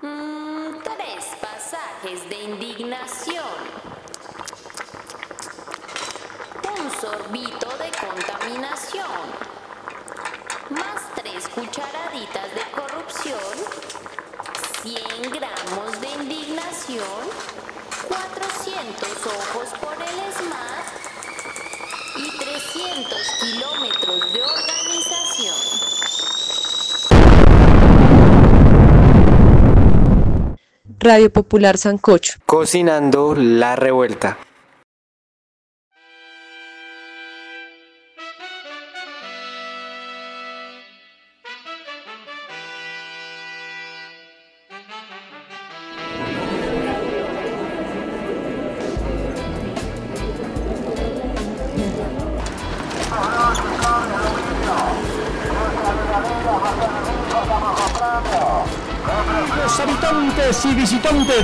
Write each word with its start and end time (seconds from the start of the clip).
Mm, 0.00 0.78
tres 0.84 1.24
pasajes 1.40 2.28
de 2.28 2.44
indignación. 2.44 3.44
Un 6.78 7.00
sorbito 7.00 7.68
de 7.78 7.90
contaminación. 7.98 9.04
Más 10.70 11.02
tres 11.16 11.48
cucharaditas 11.48 12.54
de 12.54 12.62
corrupción. 12.70 13.40
100 14.82 15.32
gramos 15.32 16.00
de 16.00 16.10
indignación. 16.22 17.22
400 18.06 19.26
ojos 19.26 19.68
por 19.80 19.94
el 19.94 20.32
SMAT. 20.32 20.86
Y 22.18 22.38
300 22.38 23.28
kilómetros 23.40 24.32
de 24.32 24.42
organización. 24.42 25.67
Radio 31.08 31.30
Popular 31.30 31.78
Sancocho. 31.78 32.34
Cocinando 32.44 33.34
la 33.34 33.74
revuelta. 33.74 34.36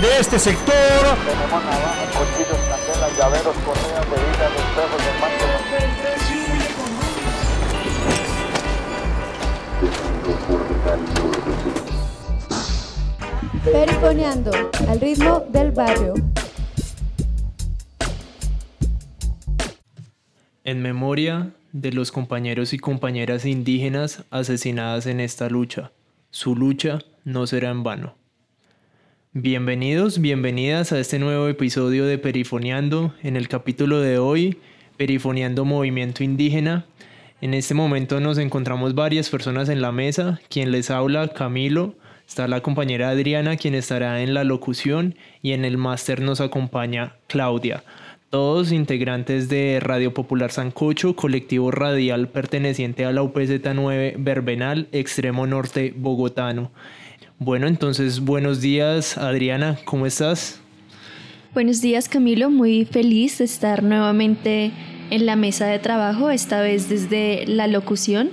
De 0.04 0.18
este 0.20 0.38
sector 0.38 1.16
Perifoneando 13.64 14.52
al 14.88 15.00
ritmo 15.00 15.46
del 15.48 15.72
barrio. 15.72 16.14
En 20.64 20.82
memoria 20.82 21.50
de 21.72 21.92
los 21.92 22.12
compañeros 22.12 22.74
y 22.74 22.78
compañeras 22.78 23.46
indígenas 23.46 24.22
asesinadas 24.30 25.06
en 25.06 25.20
esta 25.20 25.48
lucha. 25.48 25.92
Su 26.30 26.54
lucha 26.54 26.98
no 27.24 27.46
será 27.46 27.70
en 27.70 27.82
vano. 27.82 28.23
Bienvenidos, 29.36 30.20
bienvenidas 30.20 30.92
a 30.92 31.00
este 31.00 31.18
nuevo 31.18 31.48
episodio 31.48 32.06
de 32.06 32.18
Perifoneando. 32.18 33.12
En 33.20 33.34
el 33.34 33.48
capítulo 33.48 34.00
de 34.00 34.16
hoy, 34.16 34.58
Perifoneando 34.96 35.64
Movimiento 35.64 36.22
Indígena. 36.22 36.86
En 37.40 37.52
este 37.52 37.74
momento 37.74 38.20
nos 38.20 38.38
encontramos 38.38 38.94
varias 38.94 39.30
personas 39.30 39.68
en 39.68 39.82
la 39.82 39.90
mesa. 39.90 40.40
Quien 40.48 40.70
les 40.70 40.88
habla, 40.88 41.26
Camilo. 41.26 41.96
Está 42.28 42.46
la 42.46 42.60
compañera 42.60 43.08
Adriana, 43.08 43.56
quien 43.56 43.74
estará 43.74 44.22
en 44.22 44.34
la 44.34 44.44
locución. 44.44 45.16
Y 45.42 45.50
en 45.50 45.64
el 45.64 45.78
máster 45.78 46.20
nos 46.20 46.40
acompaña 46.40 47.16
Claudia 47.26 47.82
todos 48.30 48.72
integrantes 48.72 49.48
de 49.48 49.78
Radio 49.80 50.12
Popular 50.12 50.50
Sancocho, 50.50 51.14
colectivo 51.14 51.70
radial 51.70 52.26
perteneciente 52.26 53.04
a 53.04 53.12
la 53.12 53.22
UPZ9 53.22 54.16
Verbenal, 54.18 54.88
extremo 54.90 55.46
norte 55.46 55.94
bogotano. 55.96 56.72
Bueno, 57.38 57.66
entonces 57.66 58.20
buenos 58.20 58.60
días 58.60 59.18
Adriana, 59.18 59.76
¿cómo 59.84 60.06
estás? 60.06 60.60
Buenos 61.52 61.80
días 61.80 62.08
Camilo, 62.08 62.48
muy 62.48 62.84
feliz 62.84 63.38
de 63.38 63.44
estar 63.44 63.82
nuevamente 63.82 64.70
en 65.10 65.26
la 65.26 65.34
mesa 65.34 65.66
de 65.66 65.80
trabajo, 65.80 66.30
esta 66.30 66.60
vez 66.60 66.88
desde 66.88 67.44
la 67.46 67.66
locución. 67.66 68.30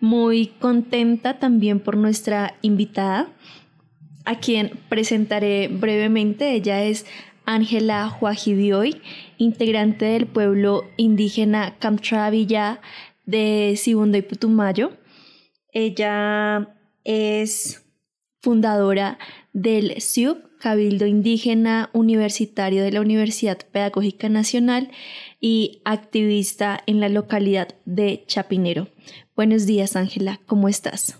Muy 0.00 0.46
contenta 0.60 1.40
también 1.40 1.80
por 1.80 1.96
nuestra 1.96 2.54
invitada, 2.62 3.28
a 4.24 4.38
quien 4.38 4.78
presentaré 4.88 5.66
brevemente. 5.66 6.52
Ella 6.52 6.84
es 6.84 7.06
Ángela 7.44 8.16
Huajibioy, 8.20 9.02
integrante 9.36 10.04
del 10.04 10.26
pueblo 10.26 10.84
indígena 10.96 11.76
Camtravilla 11.80 12.80
de 13.26 13.74
Sibundo 13.76 14.16
y 14.16 14.22
Putumayo. 14.22 14.92
Ella 15.72 16.76
es 17.02 17.87
fundadora 18.48 19.18
del 19.52 20.00
SIUP, 20.00 20.38
Cabildo 20.58 21.04
Indígena 21.04 21.90
Universitario 21.92 22.82
de 22.82 22.90
la 22.90 23.02
Universidad 23.02 23.58
Pedagógica 23.70 24.30
Nacional 24.30 24.90
y 25.38 25.82
activista 25.84 26.80
en 26.86 26.98
la 26.98 27.10
localidad 27.10 27.68
de 27.84 28.24
Chapinero. 28.26 28.88
Buenos 29.36 29.66
días, 29.66 29.96
Ángela, 29.96 30.40
¿cómo 30.46 30.70
estás? 30.70 31.18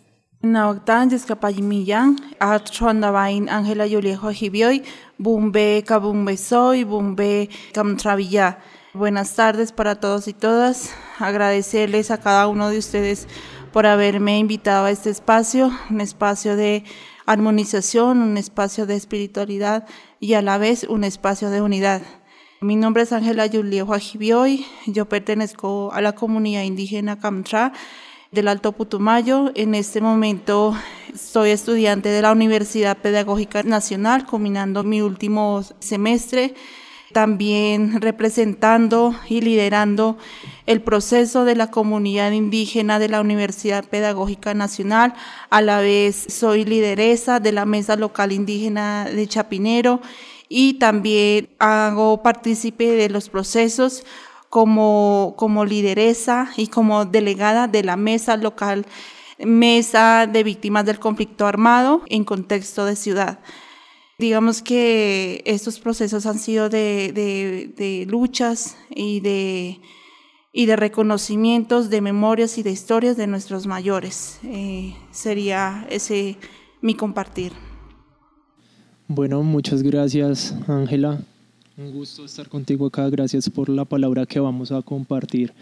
Atrondabain 2.41 3.51
Ángela 3.51 3.87
Jibioy, 3.87 4.83
Bumbe 5.19 5.85
Kabumbe 5.87 6.39
Soy, 6.39 6.85
Bumbe 6.85 7.51
Camtravilla. 7.75 8.61
Buenas 8.95 9.35
tardes 9.35 9.73
para 9.73 9.97
todos 9.97 10.29
y 10.29 10.33
todas. 10.33 10.95
Agradecerles 11.19 12.11
a 12.11 12.21
cada 12.21 12.49
uno 12.49 12.71
de 12.71 12.79
ustedes 12.79 13.29
por 13.73 13.87
haberme 13.87 14.39
invitado 14.39 14.87
a 14.87 14.91
este 14.91 15.11
espacio, 15.11 15.71
un 15.91 16.01
espacio 16.01 16.57
de 16.57 16.85
armonización, 17.29 18.23
un 18.23 18.39
espacio 18.39 18.87
de 18.87 18.97
espiritualidad 18.97 19.87
y 20.19 20.33
a 20.33 20.41
la 20.41 20.57
vez 20.57 20.85
un 20.85 21.05
espacio 21.05 21.51
de 21.51 21.61
unidad. 21.61 22.01
Mi 22.63 22.75
nombre 22.75 23.03
es 23.03 23.13
Ángela 23.13 23.45
Yuliejo 23.45 23.93
Ajibioy, 23.93 24.65
yo 24.87 25.09
pertenezco 25.11 25.93
a 25.93 26.01
la 26.01 26.15
comunidad 26.15 26.63
indígena 26.63 27.19
Camtra 27.19 27.75
del 28.33 28.49
Alto 28.49 28.73
Putumayo. 28.73 29.53
En 29.55 29.75
este 29.75 30.01
momento 30.01 30.75
soy 31.15 31.51
estudiante 31.51 32.09
de 32.09 32.23
la 32.23 32.33
Universidad 32.33 32.97
Pedagógica 32.97 33.63
Nacional, 33.63 34.25
combinando 34.25 34.83
mi 34.83 35.03
último 35.03 35.63
semestre, 35.81 36.55
también 37.13 38.01
representando 38.01 39.15
y 39.29 39.41
liderando 39.41 40.19
el 40.67 40.83
proceso 40.83 41.45
de 41.45 41.57
la 41.57 41.71
comunidad 41.71 42.33
indígena 42.33 42.99
de 42.99 43.09
la 43.09 43.21
Universidad 43.21 43.85
Pedagógica 43.85 44.55
Nacional. 44.55 45.15
A 45.51 45.63
la 45.63 45.81
vez 45.81 46.27
soy 46.29 46.65
lideresa 46.65 47.41
de 47.41 47.53
la 47.53 47.65
Mesa 47.65 47.97
Local 47.97 48.33
Indígena 48.33 49.07
de 49.07 49.27
Chapinero 49.27 50.01
y 50.49 50.75
también 50.75 51.49
hago 51.59 52.23
partícipe 52.23 52.91
de 52.93 53.09
los 53.09 53.29
procesos 53.29 54.05
como, 54.49 55.35
como 55.37 55.65
lideresa 55.65 56.51
y 56.57 56.69
como 56.69 57.05
delegada 57.05 57.69
de 57.69 57.83
la 57.83 57.97
mesa 57.97 58.37
local, 58.37 58.87
mesa 59.39 60.27
de 60.27 60.43
víctimas 60.43 60.85
del 60.85 60.99
conflicto 60.99 61.47
armado 61.47 62.03
en 62.09 62.25
contexto 62.25 62.85
de 62.85 62.97
ciudad. 62.97 63.39
Digamos 64.21 64.63
que 64.63 65.43
estos 65.47 65.79
procesos 65.79 66.27
han 66.27 66.41
sido 66.41 66.69
de, 66.69 67.13
de, 67.77 68.05
luchas 68.07 68.77
y 68.91 69.21
de, 69.21 69.79
y 70.53 70.67
de 70.67 70.75
reconocimientos 70.75 71.89
de 71.89 72.01
memorias 72.01 72.59
y 72.59 72.65
de 72.65 72.73
historias 72.73 73.17
de 73.17 73.29
nuestros 73.29 73.69
mayores. 73.69 74.41
Eh, 74.43 74.97
sería 75.13 75.87
ese 75.89 76.37
mi 76.83 76.95
compartir. 76.95 77.53
Bueno, 79.07 79.45
muchas 79.45 79.85
gracias, 79.85 80.53
Ángela. 80.67 81.21
Un 81.77 81.93
gusto 81.93 82.25
estar 82.25 82.49
contigo 82.49 82.87
acá, 82.87 83.09
gracias 83.09 83.49
por 83.49 83.69
la 83.69 83.85
palabra 83.85 84.27
que 84.27 84.41
vamos 84.41 84.73
a 84.73 84.83
compartir. 84.83 85.53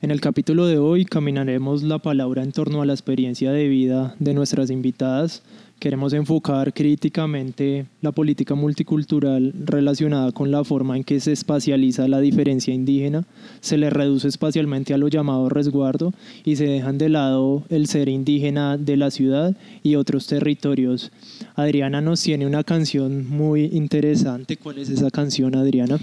En 0.00 0.10
el 0.10 0.22
capítulo 0.22 0.64
de 0.64 0.78
hoy 0.78 1.04
caminaremos 1.04 1.82
la 1.82 1.98
palabra 1.98 2.42
en 2.42 2.52
torno 2.52 2.80
a 2.80 2.86
la 2.86 2.94
experiencia 2.94 3.52
de 3.52 3.68
vida 3.68 4.16
de 4.18 4.32
nuestras 4.32 4.70
invitadas. 4.70 5.42
Queremos 5.78 6.14
enfocar 6.14 6.72
críticamente 6.72 7.84
la 8.00 8.10
política 8.10 8.54
multicultural 8.54 9.52
relacionada 9.62 10.32
con 10.32 10.50
la 10.50 10.64
forma 10.64 10.96
en 10.96 11.04
que 11.04 11.20
se 11.20 11.32
espacializa 11.32 12.08
la 12.08 12.20
diferencia 12.20 12.72
indígena, 12.72 13.26
se 13.60 13.76
le 13.76 13.90
reduce 13.90 14.26
espacialmente 14.26 14.94
a 14.94 14.98
lo 14.98 15.08
llamado 15.08 15.50
resguardo 15.50 16.14
y 16.46 16.56
se 16.56 16.66
dejan 16.66 16.96
de 16.96 17.10
lado 17.10 17.62
el 17.68 17.88
ser 17.88 18.08
indígena 18.08 18.78
de 18.78 18.96
la 18.96 19.10
ciudad 19.10 19.54
y 19.82 19.96
otros 19.96 20.26
territorios. 20.26 21.12
Adriana 21.56 22.00
nos 22.00 22.22
tiene 22.22 22.46
una 22.46 22.64
canción 22.64 23.28
muy 23.28 23.66
interesante. 23.66 24.56
¿Cuál 24.56 24.78
es 24.78 24.88
esa 24.88 25.10
canción, 25.10 25.54
Adriana? 25.56 25.98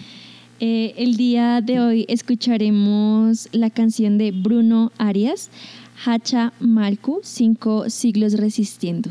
Eh, 0.60 0.94
el 0.98 1.18
día 1.18 1.62
de 1.62 1.80
hoy 1.80 2.06
escucharemos 2.08 3.50
la 3.52 3.72
canción 3.72 4.20
de 4.20 4.32
Bruno 4.32 4.92
Arias, 5.00 5.50
Hacha 6.06 6.54
Malku, 6.60 7.22
Cinco 7.24 7.90
siglos 7.90 8.34
resistiendo. 8.34 9.10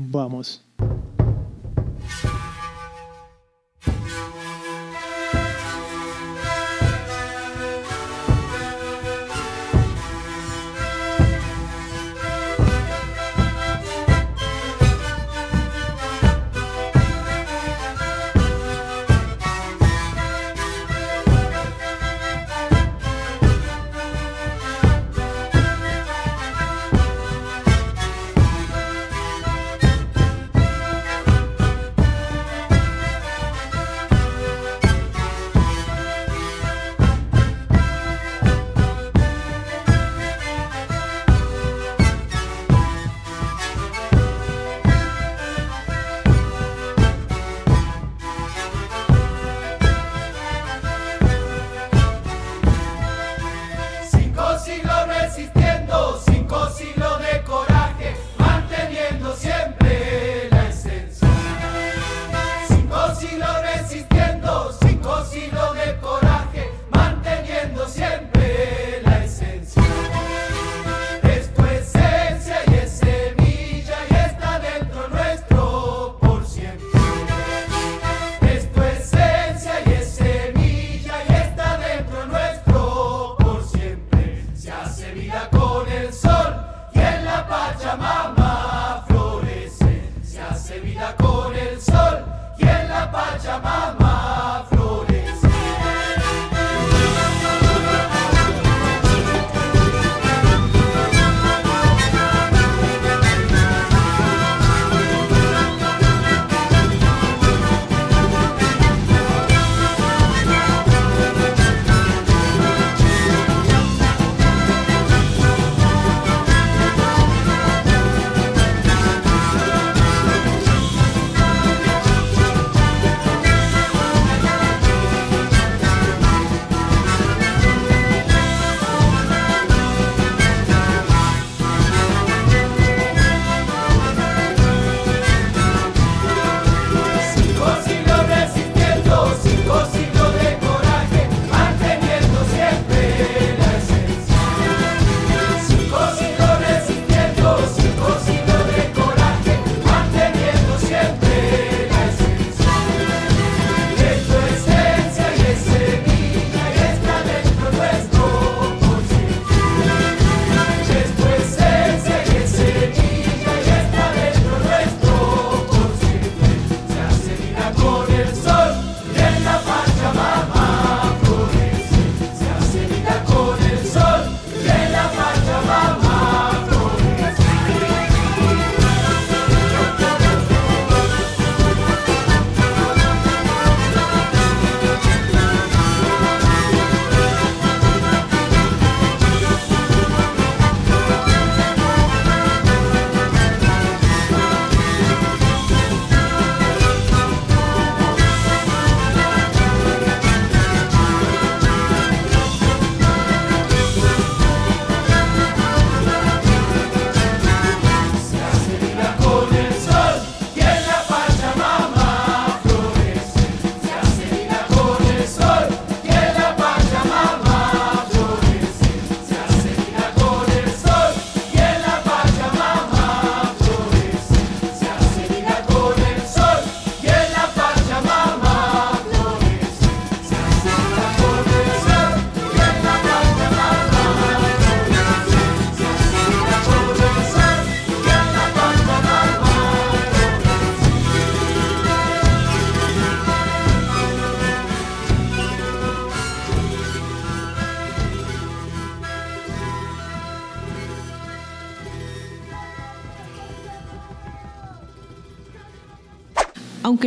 Vamos. 0.00 0.64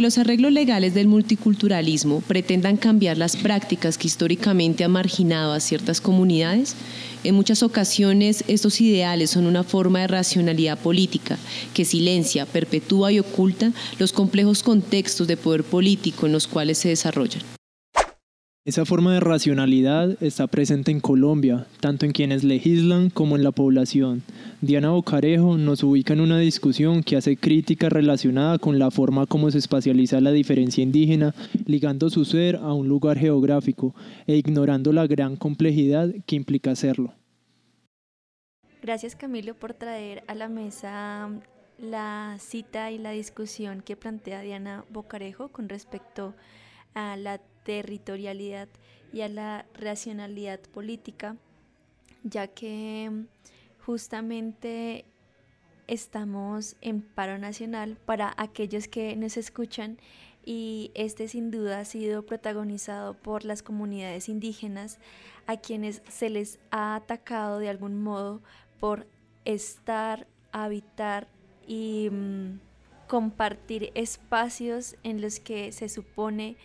Los 0.01 0.17
arreglos 0.17 0.51
legales 0.51 0.95
del 0.95 1.07
multiculturalismo 1.07 2.21
pretendan 2.21 2.75
cambiar 2.75 3.19
las 3.19 3.35
prácticas 3.35 3.99
que 3.99 4.07
históricamente 4.07 4.83
han 4.83 4.89
marginado 4.89 5.53
a 5.53 5.59
ciertas 5.59 6.01
comunidades, 6.01 6.75
en 7.23 7.35
muchas 7.35 7.61
ocasiones 7.61 8.43
estos 8.47 8.81
ideales 8.81 9.29
son 9.29 9.45
una 9.45 9.63
forma 9.63 9.99
de 9.99 10.07
racionalidad 10.07 10.79
política 10.79 11.37
que 11.75 11.85
silencia, 11.85 12.47
perpetúa 12.47 13.11
y 13.11 13.19
oculta 13.19 13.73
los 13.99 14.11
complejos 14.11 14.63
contextos 14.63 15.27
de 15.27 15.37
poder 15.37 15.63
político 15.63 16.25
en 16.25 16.31
los 16.31 16.47
cuales 16.47 16.79
se 16.79 16.89
desarrollan. 16.89 17.60
Esa 18.63 18.85
forma 18.85 19.11
de 19.11 19.19
racionalidad 19.19 20.21
está 20.21 20.45
presente 20.45 20.91
en 20.91 20.99
Colombia, 20.99 21.65
tanto 21.79 22.05
en 22.05 22.11
quienes 22.11 22.43
legislan 22.43 23.09
como 23.09 23.35
en 23.35 23.43
la 23.43 23.49
población. 23.49 24.21
Diana 24.61 24.91
Bocarejo 24.91 25.57
nos 25.57 25.81
ubica 25.81 26.13
en 26.13 26.21
una 26.21 26.37
discusión 26.37 27.01
que 27.01 27.17
hace 27.17 27.37
crítica 27.37 27.89
relacionada 27.89 28.59
con 28.59 28.77
la 28.77 28.91
forma 28.91 29.25
como 29.25 29.49
se 29.49 29.57
espacializa 29.57 30.21
la 30.21 30.31
diferencia 30.31 30.83
indígena, 30.83 31.33
ligando 31.65 32.11
su 32.11 32.23
ser 32.23 32.57
a 32.57 32.71
un 32.71 32.87
lugar 32.87 33.17
geográfico 33.17 33.95
e 34.27 34.35
ignorando 34.35 34.93
la 34.93 35.07
gran 35.07 35.37
complejidad 35.37 36.13
que 36.27 36.35
implica 36.35 36.69
hacerlo. 36.69 37.15
Gracias 38.83 39.15
Camilo 39.15 39.55
por 39.55 39.73
traer 39.73 40.23
a 40.27 40.35
la 40.35 40.49
mesa 40.49 41.31
la 41.79 42.37
cita 42.39 42.91
y 42.91 42.99
la 42.99 43.09
discusión 43.09 43.81
que 43.81 43.95
plantea 43.95 44.41
Diana 44.41 44.85
Bocarejo 44.91 45.47
con 45.47 45.67
respecto 45.67 46.35
a 46.93 47.17
la 47.17 47.39
territorialidad 47.63 48.67
y 49.13 49.21
a 49.21 49.29
la 49.29 49.65
racionalidad 49.73 50.59
política, 50.59 51.35
ya 52.23 52.47
que 52.47 53.09
mm, 53.11 53.25
justamente 53.85 55.05
estamos 55.87 56.75
en 56.81 57.01
paro 57.01 57.37
nacional 57.37 57.97
para 58.05 58.33
aquellos 58.37 58.87
que 58.87 59.15
nos 59.15 59.35
escuchan 59.37 59.97
y 60.43 60.91
este 60.95 61.27
sin 61.27 61.51
duda 61.51 61.79
ha 61.79 61.85
sido 61.85 62.25
protagonizado 62.25 63.13
por 63.13 63.45
las 63.45 63.61
comunidades 63.61 64.29
indígenas 64.29 64.99
a 65.45 65.57
quienes 65.57 66.01
se 66.09 66.29
les 66.29 66.59
ha 66.71 66.95
atacado 66.95 67.59
de 67.59 67.69
algún 67.69 68.01
modo 68.01 68.41
por 68.79 69.07
estar, 69.45 70.27
habitar 70.51 71.27
y 71.67 72.09
mm, 72.11 72.59
compartir 73.07 73.91
espacios 73.93 74.95
en 75.03 75.21
los 75.21 75.39
que 75.39 75.71
se 75.71 75.89
supone 75.89 76.57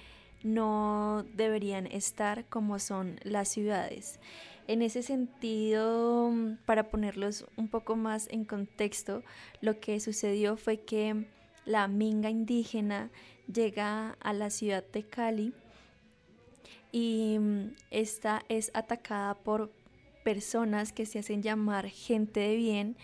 no 0.43 1.25
deberían 1.35 1.87
estar 1.87 2.45
como 2.47 2.79
son 2.79 3.19
las 3.23 3.49
ciudades. 3.49 4.21
En 4.69 4.83
ese 4.83 5.03
sentido, 5.03 6.33
para 6.65 6.89
ponerlos 6.89 7.47
un 7.57 7.69
poco 7.69 7.95
más 7.95 8.29
en 8.31 8.45
contexto, 8.45 9.23
lo 9.61 9.79
que 9.79 10.01
sucedió 10.01 10.57
fue 10.57 10.81
que 10.81 11.27
la 11.65 11.87
minga 11.89 12.31
indígena 12.31 13.11
llega 13.53 14.17
a 14.21 14.33
la 14.33 14.51
ciudad 14.51 14.85
de 14.93 15.05
Cali 15.05 15.53
y 16.91 17.39
mm, 17.39 17.75
esta 17.91 18.43
es 18.49 18.71
atacada 18.75 19.35
por 19.35 19.71
personas 20.25 20.93
que 20.93 21.07
se 21.07 21.21
hacen 21.21 21.43
llamar 21.43 21.89
gente 21.89 22.41
de 22.41 22.57
bien 22.57 22.97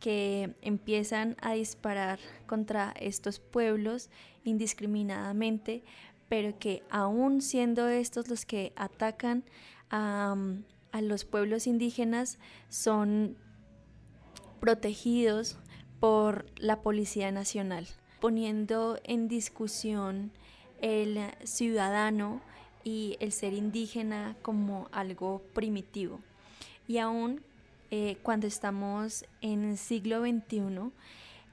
que 0.00 0.54
empiezan 0.60 1.36
a 1.40 1.54
disparar 1.54 2.18
contra 2.46 2.92
estos 3.00 3.38
pueblos 3.40 4.10
indiscriminadamente 4.44 5.82
pero 6.28 6.58
que 6.58 6.82
aún 6.90 7.40
siendo 7.40 7.88
estos 7.88 8.28
los 8.28 8.44
que 8.44 8.72
atacan 8.76 9.44
a, 9.90 10.36
los 11.00 11.24
pueblos 11.24 11.66
indígenas, 11.66 12.38
son 12.70 13.36
protegidos 14.60 15.58
por 16.00 16.46
la 16.56 16.80
Policía 16.80 17.30
Nacional, 17.32 17.86
poniendo 18.18 18.98
en 19.04 19.28
discusión 19.28 20.32
el 20.80 21.18
ciudadano 21.44 22.40
y 22.82 23.16
el 23.20 23.32
ser 23.32 23.52
indígena 23.52 24.36
como 24.40 24.88
algo 24.90 25.42
primitivo. 25.52 26.20
Y 26.88 26.98
aún 26.98 27.42
eh, 27.90 28.16
cuando 28.22 28.46
estamos 28.46 29.26
en 29.42 29.64
el 29.64 29.76
siglo 29.76 30.22
XXI, 30.22 30.92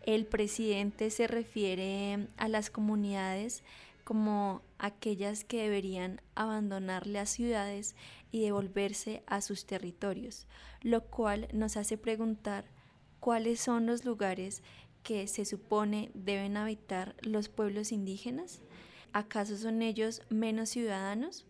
el 0.06 0.26
presidente 0.26 1.10
se 1.10 1.28
refiere 1.28 2.28
a 2.38 2.48
las 2.48 2.70
comunidades 2.70 3.64
como 4.04 4.62
aquellas 4.78 5.44
que 5.44 5.64
deberían 5.64 6.22
abandonar 6.36 7.08
las 7.08 7.30
ciudades 7.30 7.96
y 8.32 8.42
devolverse 8.42 9.24
a 9.28 9.42
sus 9.42 9.66
territorios, 9.66 10.48
lo 10.82 11.06
cual 11.06 11.48
nos 11.54 11.78
hace 11.78 11.98
preguntar 11.98 12.66
cuáles 13.20 13.60
son 13.60 13.86
los 13.86 14.06
lugares 14.06 14.64
que 15.04 15.28
se 15.28 15.46
supone 15.46 16.12
deben 16.14 16.58
habitar 16.58 17.16
los 17.22 17.50
pueblos 17.50 17.92
indígenas. 17.92 18.62
¿Acaso 19.12 19.58
son 19.58 19.82
ellos 19.82 20.22
menos 20.30 20.70
ciudadanos? 20.70 21.46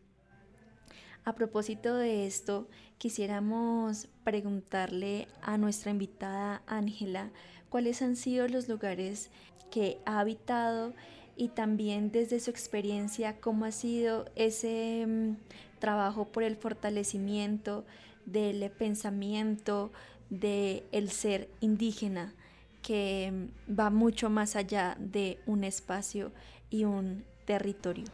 A 1.26 1.36
propósito 1.36 1.96
de 1.96 2.28
esto, 2.28 2.68
quisiéramos 2.98 4.10
preguntarle 4.26 5.30
a 5.42 5.58
nuestra 5.58 5.92
invitada 5.92 6.64
Ángela 6.68 7.32
cuáles 7.70 8.02
han 8.02 8.18
sido 8.18 8.48
los 8.50 8.68
lugares 8.68 9.32
que 9.72 10.02
ha 10.06 10.20
habitado 10.20 10.94
y 11.36 11.50
también 11.50 12.12
desde 12.12 12.40
su 12.40 12.50
experiencia 12.50 13.40
cómo 13.40 13.66
ha 13.66 13.72
sido 13.72 14.26
ese 14.36 15.06
mm, 15.08 15.36
trabajo 15.80 16.26
por 16.26 16.44
el 16.44 16.56
fortalecimiento 16.56 17.86
del 18.26 18.70
pensamiento 18.72 19.92
del 20.30 20.84
el 20.92 21.10
ser 21.10 21.50
indígena 21.60 22.34
que 22.82 23.32
mm, 23.32 23.80
va 23.80 23.90
mucho 23.90 24.30
más 24.30 24.56
allá 24.56 24.96
de 25.00 25.40
un 25.46 25.64
espacio 25.64 26.32
y 26.70 26.86
un 26.86 27.24
territorio. 27.46 28.06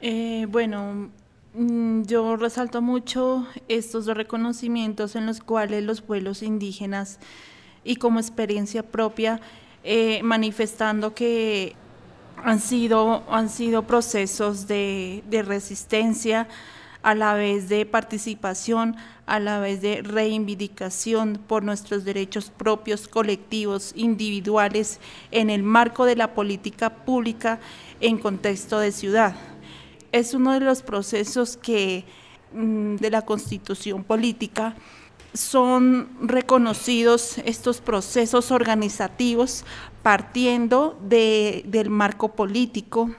Eh, 0.00 0.46
bueno, 0.48 1.10
mm, 1.54 2.02
yo 2.02 2.36
resalto 2.36 2.82
mucho 2.82 3.46
estos 3.68 4.06
reconocimientos 4.06 5.16
en 5.16 5.26
los 5.26 5.40
cuales 5.40 5.84
los 5.84 6.00
pueblos 6.00 6.42
indígenas 6.42 7.18
y 7.84 7.96
como 7.96 8.20
experiencia 8.20 8.82
propia 8.82 9.40
eh, 9.84 10.22
manifestando 10.22 11.14
que 11.14 11.74
han 12.44 12.60
sido, 12.60 13.22
han 13.30 13.48
sido 13.48 13.82
procesos 13.86 14.66
de, 14.66 15.22
de 15.28 15.42
resistencia, 15.42 16.48
a 17.02 17.14
la 17.14 17.34
vez 17.34 17.68
de 17.68 17.84
participación, 17.84 18.96
a 19.26 19.40
la 19.40 19.58
vez 19.58 19.82
de 19.82 20.02
reivindicación 20.02 21.40
por 21.46 21.62
nuestros 21.62 22.04
derechos 22.04 22.50
propios, 22.50 23.08
colectivos, 23.08 23.92
individuales, 23.96 25.00
en 25.30 25.50
el 25.50 25.62
marco 25.62 26.04
de 26.04 26.16
la 26.16 26.34
política 26.34 26.90
pública 27.04 27.60
en 28.00 28.18
contexto 28.18 28.78
de 28.78 28.92
ciudad. 28.92 29.34
Es 30.12 30.34
uno 30.34 30.52
de 30.52 30.60
los 30.60 30.82
procesos 30.82 31.56
que 31.56 32.04
mm, 32.52 32.96
de 32.96 33.10
la 33.10 33.22
constitución 33.22 34.04
política 34.04 34.76
son 35.34 36.10
reconocidos 36.20 37.38
estos 37.38 37.80
procesos 37.80 38.50
organizativos 38.50 39.64
partiendo 40.02 40.98
del 41.02 41.90
marco 41.90 42.32
político 42.32 43.10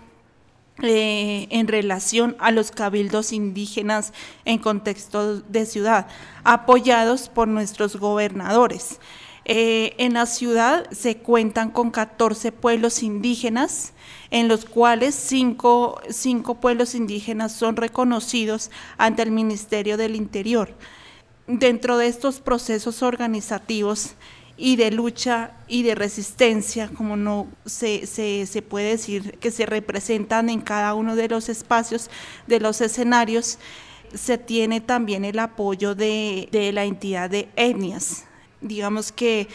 eh, 0.82 1.48
en 1.52 1.68
relación 1.68 2.36
a 2.40 2.52
los 2.52 2.72
cabildos 2.72 3.32
indígenas 3.32 4.12
en 4.44 4.58
contexto 4.58 5.40
de 5.42 5.66
ciudad, 5.66 6.08
apoyados 6.44 7.30
por 7.30 7.48
nuestros 7.48 7.96
gobernadores. 7.96 9.00
Eh, 9.46 9.94
en 9.98 10.14
la 10.14 10.26
ciudad 10.26 10.90
se 10.92 11.18
cuentan 11.18 11.70
con 11.70 11.92
14 11.92 12.52
pueblos 12.52 13.04
indígenas, 13.04 13.94
en 14.32 14.48
los 14.48 14.66
cuales 14.66 15.16
cinco, 15.16 16.02
cinco 16.10 16.56
pueblos 16.56 16.96
indígenas 16.96 17.52
son 17.52 17.76
reconocidos 17.76 18.72
ante 18.98 19.22
el 19.22 19.32
Ministerio 19.32 19.96
del 19.98 20.16
Interior. 20.16 20.74
Dentro 21.46 21.98
de 21.98 22.08
estos 22.08 22.40
procesos 22.40 23.04
organizativos 23.04 24.16
y 24.66 24.78
de 24.78 24.92
lucha 24.92 25.52
y 25.68 25.84
de 25.84 25.94
resistencia, 25.94 26.88
como 26.88 27.18
no 27.18 27.48
se, 27.66 28.08
se, 28.08 28.62
puede 28.62 28.92
decir, 28.92 29.38
que 29.40 29.52
se 29.52 29.66
representan 29.66 30.50
en 30.50 30.62
cada 30.62 30.94
uno 30.94 31.18
de 31.18 31.28
los 31.28 31.50
espacios, 31.50 32.10
de 32.48 32.62
los 32.62 32.80
escenarios, 32.80 33.60
se 34.14 34.38
tiene 34.38 34.80
también 34.80 35.26
el 35.26 35.40
apoyo 35.40 35.96
de, 35.96 36.48
de 36.54 36.72
la 36.72 36.86
entidad 36.86 37.30
de 37.30 37.50
etnias. 37.58 38.24
Digamos 38.62 39.12
que 39.12 39.50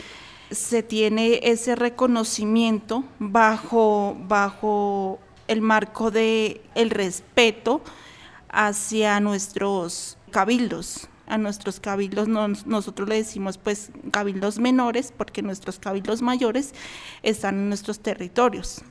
se 0.51 0.83
tiene 0.83 1.41
ese 1.43 1.75
reconocimiento 1.75 3.03
bajo, 3.19 4.15
bajo 4.29 5.21
el 5.47 5.63
marco 5.63 6.11
de 6.11 6.61
el 6.75 6.91
respeto 6.91 7.81
hacia 8.51 9.21
nuestros 9.21 10.19
cabildos, 10.31 11.09
a 11.29 11.39
nuestros 11.39 11.81
cabildos, 11.81 12.29
nosotros 12.29 13.09
le 13.09 13.17
decimos 13.17 13.59
pues 13.59 13.91
cabildos 14.11 14.59
menores 14.59 15.13
porque 15.17 15.43
nuestros 15.43 15.79
cabildos 15.79 16.23
mayores 16.23 16.75
están 17.23 17.57
en 17.57 17.69
nuestros 17.69 18.01
territorios. 18.01 18.83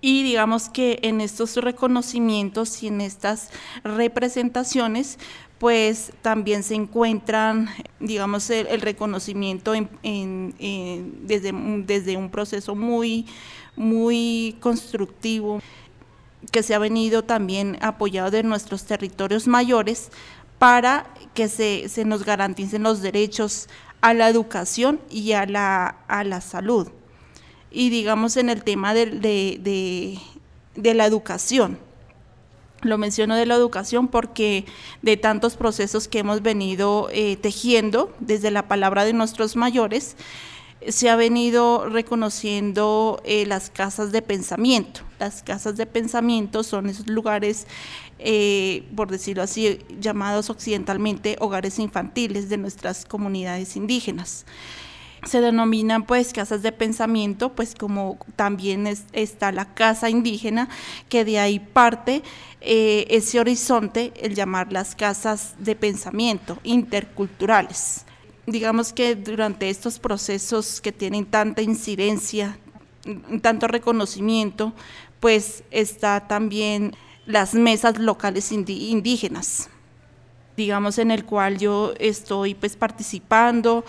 Y 0.00 0.22
digamos 0.22 0.68
que 0.68 1.00
en 1.02 1.20
estos 1.20 1.56
reconocimientos 1.56 2.82
y 2.82 2.86
en 2.86 3.00
estas 3.00 3.50
representaciones, 3.82 5.18
pues 5.58 6.12
también 6.22 6.62
se 6.62 6.76
encuentran, 6.76 7.68
digamos, 7.98 8.48
el, 8.50 8.80
reconocimiento 8.80 9.72
desde, 9.72 11.52
desde 11.84 12.16
un 12.16 12.30
proceso 12.30 12.76
muy, 12.76 13.26
muy 13.74 14.56
constructivo 14.60 15.60
que 16.52 16.62
se 16.62 16.74
ha 16.74 16.78
venido 16.78 17.24
también 17.24 17.76
apoyado 17.80 18.30
de 18.30 18.44
nuestros 18.44 18.84
territorios 18.84 19.48
mayores 19.48 20.10
para 20.58 21.12
que 21.34 21.48
se, 21.48 21.88
se 21.88 22.04
nos 22.04 22.24
garanticen 22.24 22.82
los 22.82 23.00
derechos 23.00 23.68
a 24.00 24.14
la 24.14 24.28
educación 24.28 25.00
y 25.10 25.32
a 25.32 25.46
la, 25.46 25.86
a 26.08 26.24
la 26.24 26.40
salud. 26.40 26.88
Y 27.70 27.90
digamos 27.90 28.36
en 28.36 28.48
el 28.48 28.62
tema 28.62 28.94
de, 28.94 29.06
de, 29.06 30.18
de, 30.74 30.94
la 30.94 31.06
educación. 31.06 31.78
Lo 32.82 32.96
menciono 32.96 33.34
de 33.34 33.44
la 33.44 33.56
educación 33.56 34.08
porque 34.08 34.64
de 35.02 35.16
tantos 35.16 35.56
procesos 35.56 36.08
que 36.08 36.20
hemos 36.20 36.42
venido 36.42 37.08
eh, 37.12 37.36
tejiendo 37.36 38.14
desde 38.20 38.50
la 38.50 38.68
palabra 38.68 39.04
de 39.04 39.12
nuestros 39.12 39.56
mayores, 39.56 40.16
se 40.86 41.10
ha 41.10 41.16
venido 41.16 41.88
reconociendo 41.88 43.20
eh, 43.24 43.46
las 43.46 43.68
casas 43.68 44.12
de 44.12 44.22
pensamiento. 44.22 45.00
Las 45.18 45.42
casas 45.42 45.76
de 45.76 45.86
pensamiento 45.86 46.62
son 46.62 46.88
esos 46.88 47.08
lugares, 47.08 47.66
eh, 48.18 48.84
por 48.96 49.10
decirlo 49.10 49.42
así, 49.42 49.78
llamados 50.00 50.50
occidentalmente 50.50 51.36
hogares 51.40 51.78
infantiles 51.78 52.48
de 52.48 52.56
nuestras 52.56 53.04
comunidades 53.04 53.76
indígenas. 53.76 54.46
Se 55.24 55.40
denominan 55.40 56.04
pues 56.06 56.32
casas 56.32 56.62
de 56.62 56.70
pensamiento, 56.70 57.52
pues 57.52 57.74
como 57.74 58.18
también 58.36 58.86
está 59.12 59.50
la 59.50 59.74
casa 59.74 60.10
indígena, 60.10 60.68
que 61.08 61.24
de 61.24 61.40
ahí 61.40 61.58
parte 61.58 62.22
eh, 62.60 63.06
ese 63.10 63.40
horizonte, 63.40 64.12
el 64.16 64.34
llamar 64.34 64.72
las 64.72 64.94
casas 64.94 65.54
de 65.58 65.74
pensamiento 65.74 66.58
interculturales 66.62 68.04
digamos 68.48 68.94
que 68.94 69.14
durante 69.14 69.68
estos 69.68 69.98
procesos 69.98 70.80
que 70.80 70.90
tienen 70.90 71.26
tanta 71.26 71.60
incidencia, 71.60 72.58
tanto 73.42 73.68
reconocimiento, 73.68 74.72
pues 75.20 75.64
está 75.70 76.26
también 76.28 76.94
las 77.28 77.52
mesas 77.52 77.98
locales 77.98 78.52
indígenas, 78.52 79.68
digamos 80.56 80.96
en 80.96 81.10
el 81.10 81.26
cual 81.26 81.58
yo 81.58 81.92
estoy 81.98 82.54
pues 82.54 82.74
participando, 82.74 83.84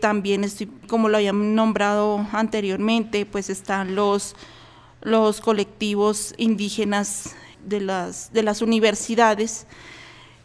también 0.00 0.42
estoy, 0.42 0.66
como 0.88 1.08
lo 1.08 1.18
habían 1.18 1.54
nombrado 1.54 2.26
anteriormente, 2.32 3.24
pues 3.24 3.50
están 3.50 3.94
los, 3.94 4.34
los 5.00 5.40
colectivos 5.40 6.34
indígenas 6.38 7.36
de 7.64 7.80
las, 7.80 8.32
de 8.32 8.42
las 8.42 8.62
universidades 8.62 9.68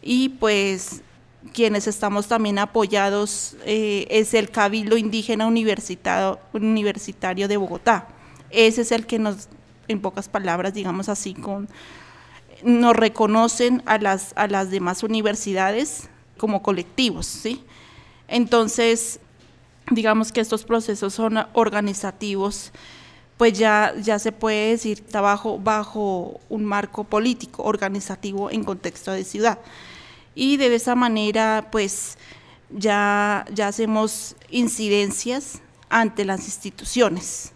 y 0.00 0.28
pues 0.28 1.02
quienes 1.52 1.88
estamos 1.88 2.28
también 2.28 2.60
apoyados 2.60 3.56
eh, 3.64 4.06
es 4.10 4.32
el 4.32 4.48
Cabildo 4.48 4.96
Indígena 4.96 5.44
Universitario, 5.44 6.38
Universitario 6.52 7.48
de 7.48 7.56
Bogotá. 7.56 8.06
Ese 8.50 8.82
es 8.82 8.92
el 8.92 9.06
que 9.06 9.18
nos, 9.18 9.48
en 9.88 10.00
pocas 10.00 10.28
palabras, 10.28 10.72
digamos 10.72 11.08
así, 11.08 11.34
con, 11.34 11.68
nos 12.62 12.96
reconocen 12.96 13.82
a 13.86 13.98
las, 13.98 14.32
a 14.36 14.46
las 14.46 14.70
demás 14.70 15.02
universidades 15.02 16.08
como 16.36 16.62
colectivos, 16.62 17.26
¿sí? 17.26 17.64
Entonces, 18.28 19.20
digamos 19.90 20.32
que 20.32 20.40
estos 20.40 20.64
procesos 20.64 21.14
son 21.14 21.38
organizativos, 21.52 22.72
pues 23.36 23.58
ya, 23.58 23.94
ya 24.00 24.18
se 24.18 24.32
puede 24.32 24.70
decir, 24.70 25.02
está 25.06 25.20
bajo, 25.20 25.58
bajo 25.58 26.40
un 26.48 26.64
marco 26.64 27.04
político, 27.04 27.62
organizativo 27.62 28.50
en 28.50 28.64
contexto 28.64 29.12
de 29.12 29.24
ciudad 29.24 29.58
y 30.34 30.56
de 30.56 30.74
esa 30.74 30.94
manera 30.94 31.68
pues 31.72 32.18
ya, 32.70 33.44
ya 33.52 33.68
hacemos 33.68 34.36
incidencias 34.50 35.60
ante 35.88 36.24
las 36.24 36.44
instituciones. 36.44 37.52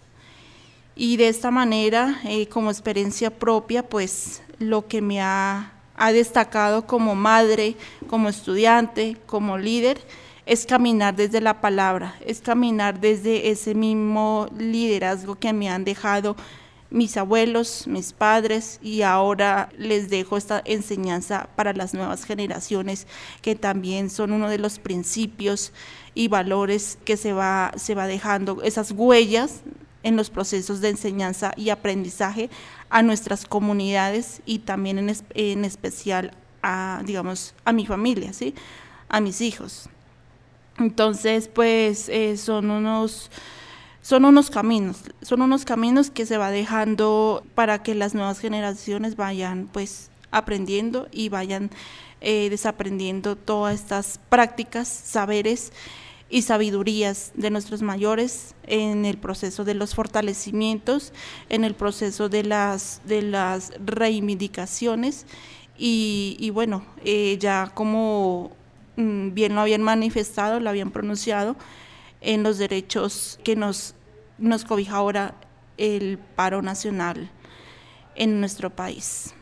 Y 0.94 1.16
de 1.16 1.28
esta 1.28 1.50
manera, 1.50 2.20
eh, 2.25 2.46
como 2.49 2.70
experiencia 2.70 3.30
propia, 3.30 3.88
pues 3.88 4.42
lo 4.58 4.87
que 4.87 5.00
me 5.00 5.20
ha, 5.20 5.72
ha 5.96 6.12
destacado 6.12 6.87
como 6.87 7.14
madre, 7.14 7.76
como 8.08 8.28
estudiante, 8.28 9.16
como 9.26 9.56
líder, 9.56 10.00
es 10.44 10.66
caminar 10.66 11.14
desde 11.14 11.40
la 11.40 11.61
palabra, 11.61 12.16
es 12.26 12.40
caminar 12.40 13.00
desde 13.00 13.50
ese 13.50 13.75
mismo 13.75 14.49
liderazgo 14.58 15.37
que 15.37 15.52
me 15.52 15.70
han 15.70 15.84
dejado 15.84 16.37
mis 16.90 17.16
abuelos, 17.16 17.87
mis 17.87 18.12
padres 18.12 18.78
y 18.82 19.00
ahora 19.00 19.70
les 19.78 20.11
dejo 20.11 20.37
esta 20.37 20.61
enseñanza 20.66 21.49
para 21.56 21.72
las 21.72 21.94
nuevas 21.94 22.25
generaciones 22.25 23.06
que 23.40 23.54
también 23.54 24.11
son 24.11 24.32
uno 24.32 24.50
de 24.50 24.58
los 24.58 24.78
principios 24.78 25.72
y 26.14 26.28
valores 26.28 26.99
que 27.04 27.16
se 27.16 27.32
va, 27.32 27.72
se 27.76 27.94
va 27.94 28.06
dejando, 28.06 28.62
esas 28.62 28.92
huellas 28.92 29.62
en 30.02 30.16
los 30.16 30.30
procesos 30.30 30.80
de 30.80 30.90
enseñanza 30.90 31.52
y 31.56 31.71
aprendizaje 31.71 32.50
a 32.90 33.02
nuestras 33.02 33.47
comunidades 33.47 34.42
y 34.47 34.61
también 34.61 34.99
en, 34.99 35.16
en 35.35 35.64
especial 35.64 36.32
a, 36.62 37.02
digamos, 37.04 37.54
a 37.64 37.73
mi 37.73 37.87
familia, 37.87 38.32
¿sí? 38.32 38.54
a 39.09 39.21
mis 39.21 39.40
hijos. 39.40 39.88
Entonces, 40.78 41.49
pues 41.49 42.09
eh, 42.09 42.37
son 42.37 42.71
unos 42.71 43.30
son 44.00 44.25
unos 44.25 44.50
caminos, 44.50 45.02
son 45.21 45.42
unos 45.42 45.64
caminos 45.64 46.11
que 46.11 46.26
se 46.26 46.37
va 46.37 46.50
dejando 46.50 47.44
para 47.54 47.85
que 47.85 47.94
las 47.94 48.14
nuevas 48.14 48.40
generaciones 48.40 49.14
vayan 49.14 49.68
pues 49.73 50.11
aprendiendo 50.32 51.06
y 51.12 51.28
vayan 51.28 51.71
eh, 52.21 52.50
desaprendiendo 52.50 53.37
todas 53.37 53.76
estas 53.76 54.18
prácticas, 54.28 54.88
saberes 54.88 55.73
y 56.33 56.41
sabidurías 56.41 57.31
de 57.35 57.51
nuestros 57.51 57.83
mayores 57.83 58.55
en 58.62 59.05
el 59.05 59.19
proceso 59.19 59.65
de 59.65 59.75
los 59.75 59.95
fortalecimientos, 59.95 61.12
en 61.51 61.62
el 61.62 61.75
proceso 61.75 62.31
de 62.31 62.43
las, 62.43 63.03
de 63.05 63.21
las 63.21 63.75
reivindicaciones 63.85 65.27
y, 65.77 66.51
bueno, 66.55 66.87
eh, 67.05 67.37
ya 67.38 67.71
como 67.75 68.53
mm, 68.97 69.35
bien 69.35 69.55
lo 69.55 69.61
habían 69.61 69.83
manifestado, 69.83 70.59
lo 70.59 70.71
habían 70.71 70.90
pronunciado, 70.90 71.55
en 72.23 72.42
los 72.42 72.57
derechos 72.57 73.38
que 73.45 73.55
nos, 73.55 73.95
nos 74.38 74.64
cobija 74.64 74.97
ahora 74.97 75.35
el 75.77 76.16
paro 76.16 76.62
nacional 76.62 77.31
en 78.14 78.40
nuestro 78.40 78.71
país. 78.71 79.35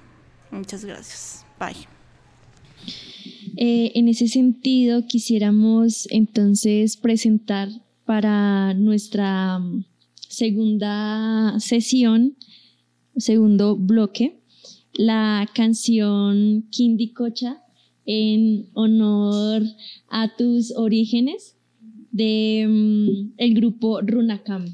Muchas 0.50 0.84
gracias. 0.84 1.46
Bye. 1.56 1.86
Eh, 3.62 3.92
en 3.94 4.08
ese 4.08 4.26
sentido, 4.26 5.06
quisiéramos 5.06 6.08
entonces 6.10 6.96
presentar 6.96 7.68
para 8.06 8.72
nuestra 8.72 9.58
mm, 9.58 9.84
segunda 10.30 11.60
sesión, 11.60 12.38
segundo 13.18 13.76
bloque, 13.76 14.40
la 14.94 15.46
canción 15.54 16.70
Cocha 17.14 17.62
en 18.06 18.70
honor 18.72 19.62
a 20.08 20.34
tus 20.38 20.74
orígenes 20.74 21.58
de 22.12 22.66
mm, 22.66 23.34
grupo 23.52 24.00
Runacam. 24.00 24.64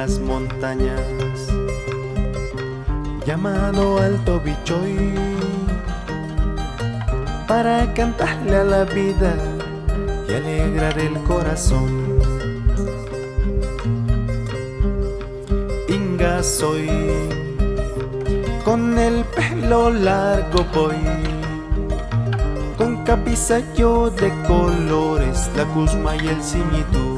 Las 0.00 0.18
montañas 0.18 1.02
llamado 3.26 3.98
Alto 3.98 4.40
Bichoy 4.40 4.96
para 7.46 7.92
cantarle 7.92 8.56
a 8.56 8.64
la 8.64 8.84
vida 8.84 9.34
y 10.26 10.32
alegrar 10.32 10.98
el 10.98 11.12
corazón. 11.24 12.18
Inga 15.86 16.42
soy, 16.42 16.88
con 18.64 18.98
el 18.98 19.22
pelo 19.36 19.90
largo 19.90 20.64
voy, 20.74 21.04
con 22.78 23.04
yo 23.76 24.08
de 24.08 24.32
colores, 24.46 25.50
la 25.58 25.64
cusma 25.74 26.16
y 26.16 26.28
el 26.28 26.42
ciñitu. 26.42 27.09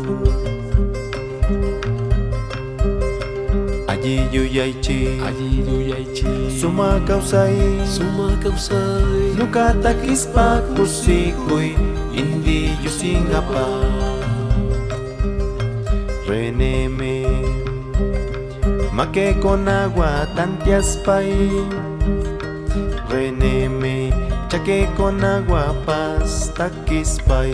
Yuyaichi, 4.32 5.20
allí 5.26 5.60
yuyaichi, 5.68 6.24
suma 6.58 7.00
causai, 7.06 7.56
suma 7.84 8.32
causai, 8.42 9.36
nunca 9.36 9.74
taquispa 9.82 10.62
kusikuy, 10.74 11.76
indi 12.16 12.72
yusingapa. 12.82 13.64
Reneme, 16.26 17.26
maque 18.92 19.36
con 19.42 19.68
agua 19.68 20.26
tantias 20.34 20.96
pai, 21.04 21.28
reneme, 23.10 24.10
chaque 24.48 24.88
con 24.96 25.22
agua 25.22 25.74
pasta 25.84 26.70
quispay. 26.86 27.52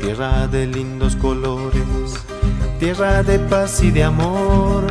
Tierra 0.00 0.46
de 0.48 0.66
lindos 0.66 1.16
colores 1.16 2.23
tierra 2.84 3.22
de 3.22 3.38
paz 3.38 3.82
y 3.82 3.90
de 3.90 4.04
amor, 4.04 4.84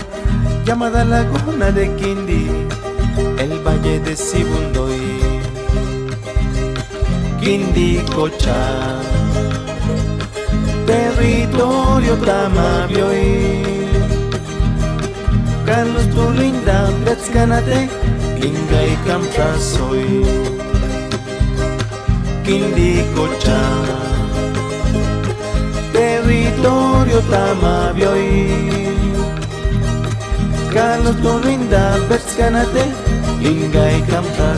llamada 0.65 1.06
Laguna 1.06 1.71
de 1.71 1.93
Quindi, 1.93 2.47
el 3.38 3.60
valle 3.60 3.99
de 3.99 4.15
Sibundoy. 4.15 4.99
Quindi 7.39 7.99
Cocha, 8.15 8.62
territorio 10.88 12.15
Tamabioy. 12.15 13.86
Carlos 15.63 16.10
Turinda, 16.15 16.89
Betzcanate, 17.06 17.89
Kinga 18.41 18.79
y 18.91 18.95
Camtrasoy. 19.06 20.25
Quindi 22.43 23.03
Cocha 23.15 24.12
βιοτάμα 27.13 27.91
βιοή 27.95 28.88
Καλο 30.73 31.15
το 31.21 31.32
νουίντα 31.38 32.06
περσκανατε, 32.08 32.95
λίγα 33.39 33.89
η 33.89 34.02
καμτά 34.02 34.58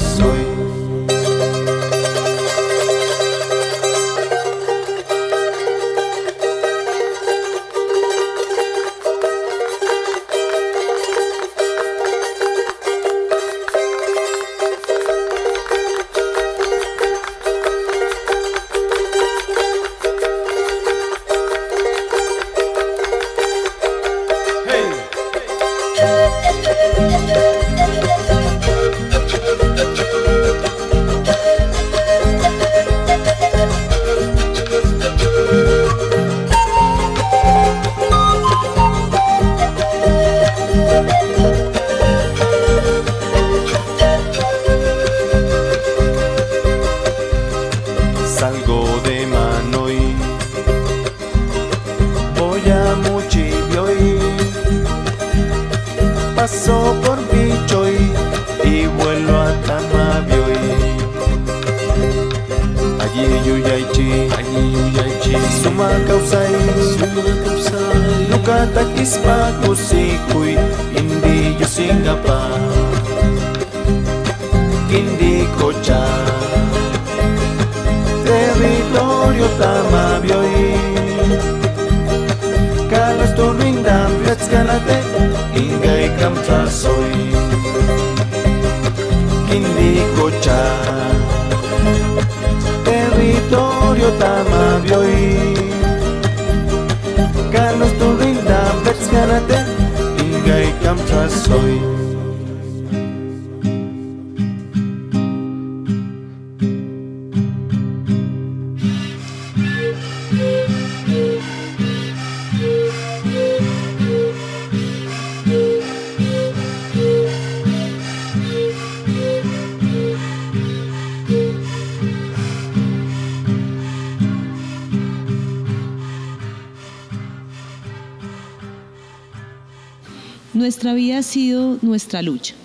Nuestra 130.66 130.96
vida 130.96 131.20
ha 131.20 131.22
sido 131.22 131.78
nuestra 131.84 132.24
lucha. 132.24 132.56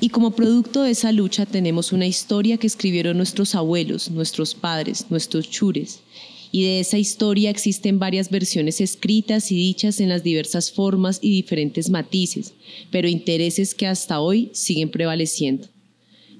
Y 0.00 0.08
como 0.08 0.30
producto 0.30 0.82
de 0.82 0.92
esa 0.92 1.12
lucha 1.12 1.44
tenemos 1.44 1.92
una 1.92 2.06
historia 2.06 2.56
que 2.56 2.66
escribieron 2.66 3.18
nuestros 3.18 3.54
abuelos, 3.54 4.10
nuestros 4.10 4.54
padres, 4.54 5.04
nuestros 5.10 5.50
chures. 5.50 6.00
Y 6.50 6.62
de 6.62 6.80
esa 6.80 6.96
historia 6.96 7.50
existen 7.50 7.98
varias 7.98 8.30
versiones 8.30 8.80
escritas 8.80 9.52
y 9.52 9.56
dichas 9.56 10.00
en 10.00 10.08
las 10.08 10.22
diversas 10.22 10.72
formas 10.72 11.18
y 11.20 11.32
diferentes 11.32 11.90
matices, 11.90 12.54
pero 12.90 13.08
intereses 13.08 13.74
que 13.74 13.88
hasta 13.88 14.20
hoy 14.20 14.48
siguen 14.54 14.90
prevaleciendo. 14.90 15.68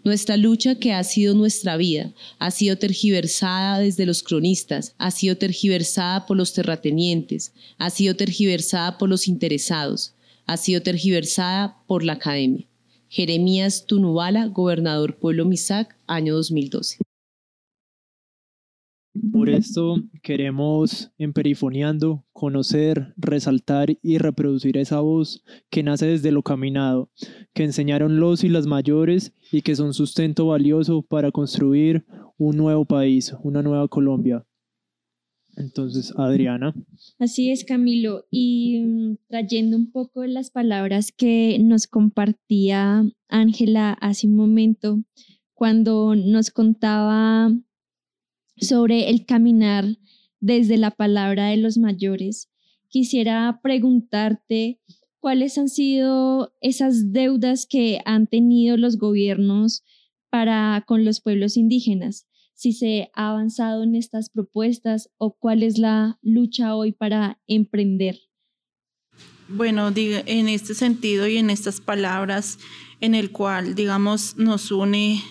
Nuestra 0.05 0.39
lucha 0.39 0.77
que 0.77 0.95
ha 0.95 1.05
sido 1.05 1.35
nuestra 1.35 1.77
vida 1.77 2.15
ha 2.39 2.51
sido 2.51 2.79
tergiversada 2.79 3.79
desde 3.79 4.07
los 4.07 4.23
cronistas, 4.23 4.95
ha 4.97 5.11
sido 5.11 5.37
tergiversada 5.37 6.25
por 6.25 6.39
los 6.39 6.55
terratenientes, 6.55 7.53
ha 7.77 7.91
sido 7.91 8.17
tergiversada 8.17 8.97
por 8.97 9.11
los 9.11 9.29
interesados, 9.29 10.14
ha 10.47 10.57
sido 10.57 10.83
tergiversada 10.83 11.83
por 11.87 12.05
la 12.05 12.15
academia. 12.15 12.67
Jeremías 13.09 13.87
Tunubala, 13.87 14.47
gobernador 14.47 15.19
Pueblo 15.19 15.45
Misac, 15.45 15.97
año 16.07 16.35
2012. 16.35 16.99
Por 19.33 19.49
esto 19.49 20.03
queremos, 20.23 21.13
en 21.19 21.33
Perifoneando, 21.33 22.25
conocer, 22.33 23.15
resaltar 23.17 23.97
y 24.03 24.19
reproducir 24.19 24.77
esa 24.77 24.99
voz 25.01 25.45
que 25.71 25.85
nace 25.85 26.07
desde 26.07 26.33
lo 26.33 26.43
caminado, 26.43 27.11
que 27.53 27.63
enseñaron 27.63 28.19
los 28.19 28.43
y 28.43 28.49
las 28.49 28.67
mayores 28.67 29.33
y 29.53 29.63
que 29.63 29.77
son 29.77 29.95
sustento 29.95 30.47
valioso 30.47 31.03
para 31.03 31.31
construir 31.31 32.05
un 32.39 32.57
nuevo 32.57 32.85
país, 32.85 33.33
una 33.45 33.63
nueva 33.63 33.87
Colombia. 33.87 34.45
Entonces, 35.57 36.13
Adriana. 36.17 36.75
Así 37.19 37.51
es, 37.51 37.65
Camilo. 37.65 38.27
Y 38.31 38.81
mm, 38.81 39.17
trayendo 39.29 39.77
un 39.77 39.91
poco 39.91 40.25
las 40.25 40.51
palabras 40.51 41.13
que 41.13 41.59
nos 41.61 41.87
compartía 41.87 43.05
Ángela 43.29 43.93
hace 44.01 44.27
un 44.27 44.37
momento, 44.37 45.03
cuando 45.55 46.15
nos 46.15 46.51
contaba 46.51 47.51
sobre 48.57 49.11
el 49.11 49.27
caminar 49.27 49.85
desde 50.41 50.77
la 50.77 50.91
palabra 50.91 51.49
de 51.49 51.57
los 51.57 51.79
mayores, 51.79 52.51
quisiera 52.89 53.61
preguntarte 53.63 54.79
¿cuáles 55.25 55.57
han 55.57 55.71
sido 55.71 56.53
esas 56.61 57.13
deudas 57.13 57.65
que 57.65 57.99
han 58.05 58.27
tenido 58.27 58.77
los 58.77 58.99
gobiernos 58.99 59.83
para 60.29 60.85
con 60.87 61.07
los 61.07 61.23
pueblos 61.23 61.57
indígenas? 61.57 62.29
Si 62.65 62.73
se 62.73 63.11
ha 63.13 63.29
avanzado 63.29 63.83
en 63.83 63.95
estas 63.95 64.31
propuestas 64.31 65.11
o 65.19 65.37
cuál 65.37 65.63
es 65.63 65.77
la 65.77 66.19
lucha 66.23 66.75
hoy 66.75 66.93
para 66.93 67.39
emprender. 67.47 68.17
Bueno, 69.49 69.93
en 69.95 70.49
este 70.49 70.73
sentido 70.73 71.29
y 71.29 71.37
en 71.37 71.51
estas 71.51 71.83
palabras, 71.83 72.59
en 73.03 73.15
el 73.15 73.33
cual, 73.33 73.75
digamos, 73.75 74.39
nos 74.39 74.71
une 74.71 75.23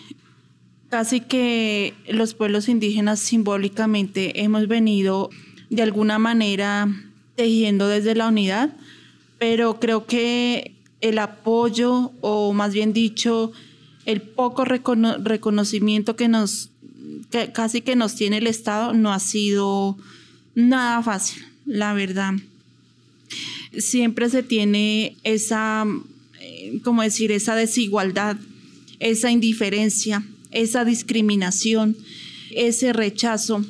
casi 0.89 1.21
que 1.21 1.95
los 2.07 2.35
pueblos 2.35 2.69
indígenas 2.69 3.19
simbólicamente 3.19 4.43
hemos 4.43 4.67
venido 4.67 5.31
de 5.71 5.81
alguna 5.81 6.19
manera 6.19 6.87
tejiendo 7.33 7.87
desde 7.87 8.13
la 8.13 8.27
unidad, 8.27 8.77
pero 9.39 9.79
creo 9.79 10.05
que 10.05 10.75
el 11.01 11.17
apoyo, 11.17 12.11
o 12.21 12.53
más 12.53 12.75
bien 12.75 12.93
dicho, 12.93 13.53
el 14.05 14.21
poco 14.21 14.65
reconocimiento 14.65 16.15
que 16.15 16.27
nos, 16.27 16.72
que 17.31 17.51
casi 17.51 17.81
que 17.81 17.95
nos 17.95 18.15
tiene 18.15 18.37
el 18.37 18.47
Estado, 18.47 18.93
no 18.93 19.13
ha 19.13 19.19
sido 19.19 19.97
nada 20.55 21.01
fácil, 21.03 21.43
la 21.65 21.93
verdad. 21.93 22.33
Siempre 23.77 24.29
se 24.29 24.43
tiene 24.43 25.17
esa, 25.23 25.85
eh, 26.39 26.79
como 26.83 27.01
decir, 27.01 27.31
esa 27.31 27.55
desigualdad, 27.55 28.37
esa 28.99 29.31
indiferencia, 29.31 30.23
esa 30.51 30.85
discriminación, 30.85 31.97
ese 32.51 32.93
rechazo 32.93 33.65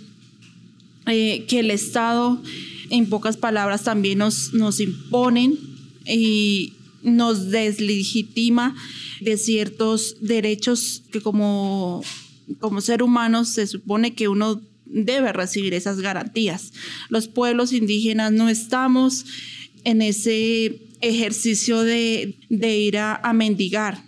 eh, 1.08 1.46
que 1.48 1.60
el 1.60 1.72
Estado, 1.72 2.42
en 2.90 3.08
pocas 3.10 3.38
palabras, 3.38 3.84
también 3.84 4.20
nos, 4.20 4.54
nos 4.54 4.80
imponen 4.80 5.58
y 6.06 6.74
nos 7.02 7.50
deslegitima 7.50 8.76
de 9.22 9.38
ciertos 9.38 10.18
derechos 10.22 11.04
que 11.12 11.22
como, 11.22 12.04
como 12.60 12.82
ser 12.82 13.04
humano 13.04 13.46
se 13.46 13.68
supone 13.68 14.14
que 14.14 14.28
uno 14.28 14.62
debe 14.86 15.34
recibir 15.34 15.74
esas 15.74 16.00
garantías. 16.00 16.72
Los 17.10 17.28
pueblos 17.28 17.74
indígenas 17.74 18.32
no 18.32 18.50
estamos 18.50 19.26
en 19.84 20.02
ese 20.02 20.82
ejercicio 21.02 21.82
de, 21.82 22.38
ir 22.50 22.98
a, 22.98 23.34
mendigar, 23.34 24.04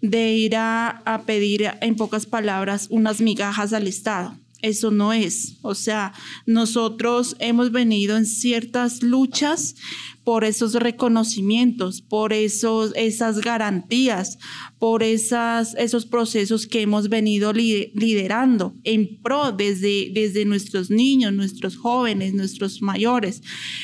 de 0.00 0.34
ir 0.34 0.56
a, 0.56 1.22
pedir, 1.26 1.70
en 1.80 1.96
pocas 1.96 2.26
palabras, 2.26 2.86
unas 2.90 3.20
migajas 3.20 3.72
al 3.72 3.86
Estado. 3.86 4.38
Eso 4.66 4.90
no 4.90 5.12
es. 5.12 5.58
O 5.62 5.76
sea, 5.76 6.12
nosotros 6.44 7.36
hemos 7.38 7.70
venido 7.70 8.16
en 8.16 8.26
ciertas 8.26 9.00
luchas 9.00 9.76
por 10.24 10.42
esos 10.42 10.74
reconocimientos, 10.74 12.02
por 12.02 12.32
esos, 12.32 12.92
esas 12.96 13.42
garantías, 13.42 14.38
por 14.80 15.04
esas, 15.04 15.76
esos 15.76 16.04
procesos 16.04 16.66
que 16.66 16.82
hemos 16.82 17.08
venido 17.08 17.52
liderando 17.52 18.74
en 18.82 19.22
pro 19.22 19.52
desde, 19.52 20.10
desde 20.12 20.44
nuestros 20.44 20.90
niños, 20.90 21.32
nuestros 21.32 21.76
jóvenes, 21.76 22.34
nuestros 22.34 22.82
mayores, 22.82 23.42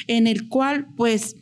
en 0.08 0.26
el 0.26 0.48
cual 0.48 0.88
pues 0.96 1.36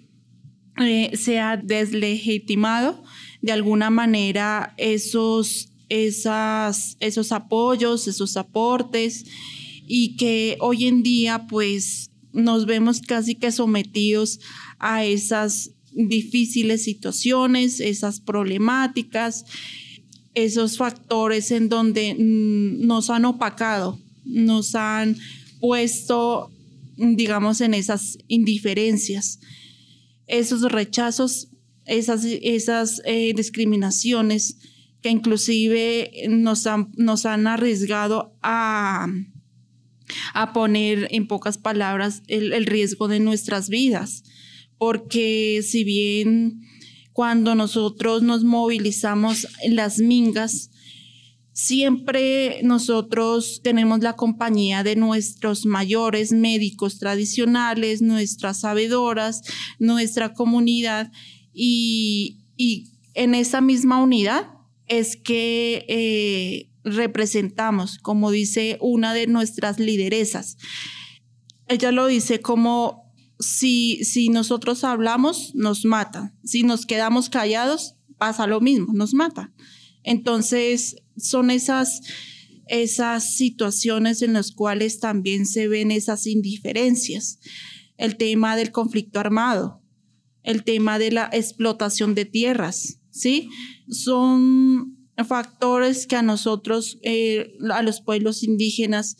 eh, 0.79 1.13
se 1.17 1.41
ha 1.41 1.57
deslegitimado 1.57 3.03
de 3.41 3.53
alguna 3.53 3.89
manera 3.89 4.75
esos, 4.77 5.70
esas, 5.91 6.97
esos 7.01 7.33
apoyos, 7.33 8.09
esos 8.09 8.39
aportes 8.39 9.27
y 9.87 10.17
que 10.17 10.57
hoy 10.61 10.87
en 10.87 11.03
día 11.03 11.47
pues 11.49 12.11
nos 12.33 12.65
vemos 12.65 13.01
casi 13.01 13.35
que 13.35 13.51
sometidos 13.53 14.39
a 14.79 15.05
esas 15.05 15.73
difíciles 15.93 16.85
situaciones, 16.85 17.81
esas 17.81 18.21
problemáticas, 18.21 19.45
esos 20.35 20.77
factores 20.79 21.51
en 21.51 21.69
donde 21.69 22.15
mm, 22.15 22.87
nos 22.87 23.11
han 23.11 23.25
opacado, 23.25 23.99
nos 24.25 24.77
han 24.77 25.17
puesto, 25.59 26.53
digamos, 26.97 27.61
en 27.61 27.75
esas 27.75 28.17
indiferencias, 28.29 29.41
esos 30.29 30.63
rechazos, 30.71 31.49
esas, 31.85 32.25
esas 32.25 33.03
eh, 33.05 33.33
discriminaciones 33.35 34.57
que 35.03 35.11
inclusive 35.11 36.11
nos 36.29 36.67
han, 36.67 36.91
nos 36.97 37.27
han 37.27 37.47
arriesgado 37.47 38.37
a, 38.43 39.07
a 40.35 40.53
poner 40.53 41.09
en 41.11 41.27
pocas 41.27 41.59
palabras 41.59 42.23
el 42.29 42.67
riesgo 42.67 43.09
de 43.09 43.21
nuestras 43.21 43.69
vidas. 43.69 44.25
Porque 44.79 45.61
si 45.63 45.85
bien 45.85 46.63
cuando 47.13 47.55
nosotros 47.55 48.23
nos 48.23 48.45
movilizamos 48.45 49.47
en 49.63 49.77
las 49.77 49.99
mingas, 49.99 50.71
siempre 51.53 52.61
nosotros 52.63 53.61
tenemos 53.63 54.01
la 54.01 54.17
compañía 54.17 54.83
de 54.83 54.97
nuestros 54.97 55.67
mayores 55.67 56.33
médicos 56.33 56.99
tradicionales, 56.99 58.01
nuestras 58.01 58.61
sabedoras, 58.61 59.43
nuestra 59.79 60.33
comunidad 60.33 61.13
y, 61.53 62.39
en 63.15 63.35
esa 63.35 63.61
misma 63.61 64.03
unidad 64.03 64.49
es 64.91 65.17
que 65.17 65.87
eh, 65.89 66.69
representamos, 66.83 67.99
como 67.99 68.33
dice 68.33 68.77
una 68.81 69.15
de 69.15 69.29
nuestras 69.29 69.79
lideresas. 69.79 70.57
Ella 71.69 71.93
lo 71.93 72.07
dice 72.07 72.41
como 72.41 73.15
si, 73.39 74.05
si 74.05 74.31
nosotros 74.31 74.83
hablamos, 74.83 75.55
nos 75.55 75.85
mata. 75.85 76.35
Si 76.43 76.65
nos 76.65 76.87
quedamos 76.87 77.31
callados, 77.31 77.95
pasa 78.19 78.49
lo 78.49 78.61
mismo, 78.61 78.93
nos 78.93 79.15
mata. 79.15 79.53
Entonces, 80.03 80.97
son 81.17 81.53
esas, 81.53 82.01
esas 82.67 83.37
situaciones 83.37 84.23
en 84.23 84.33
las 84.33 84.51
cuales 84.51 84.99
también 84.99 85.47
se 85.47 85.69
ven 85.69 85.93
esas 85.93 86.27
indiferencias. 86.27 87.39
El 87.97 88.17
tema 88.17 88.57
del 88.57 88.73
conflicto 88.73 89.21
armado, 89.21 89.85
el 90.43 90.65
tema 90.65 90.99
de 90.99 91.13
la 91.13 91.31
explotación 91.33 92.17
de 92.17 92.25
tierras, 92.25 93.00
¿sí? 93.11 93.51
Son 93.89 94.97
factores 95.25 96.07
que 96.07 96.17
a 96.17 96.23
nosotros, 96.23 96.99
eh, 97.03 97.53
a 97.73 97.83
los 97.83 98.01
pueblos 98.01 98.43
indígenas, 98.43 99.17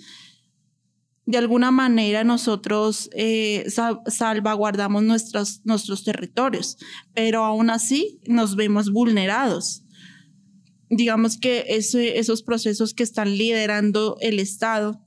de 1.31 1.39
alguna 1.39 1.71
manera 1.71 2.25
nosotros 2.25 3.09
eh, 3.13 3.65
salvaguardamos 4.07 5.03
nuestros, 5.05 5.61
nuestros 5.65 6.03
territorios, 6.03 6.77
pero 7.15 7.45
aún 7.45 7.71
así 7.71 8.21
nos 8.27 8.57
vemos 8.57 8.91
vulnerados. 8.91 9.85
Digamos 10.89 11.39
que 11.39 11.67
esos 11.69 12.43
procesos 12.43 12.95
que 12.95 13.05
están 13.05 13.37
liderando 13.39 14.17
el 14.21 14.41
Estado, 14.41 15.01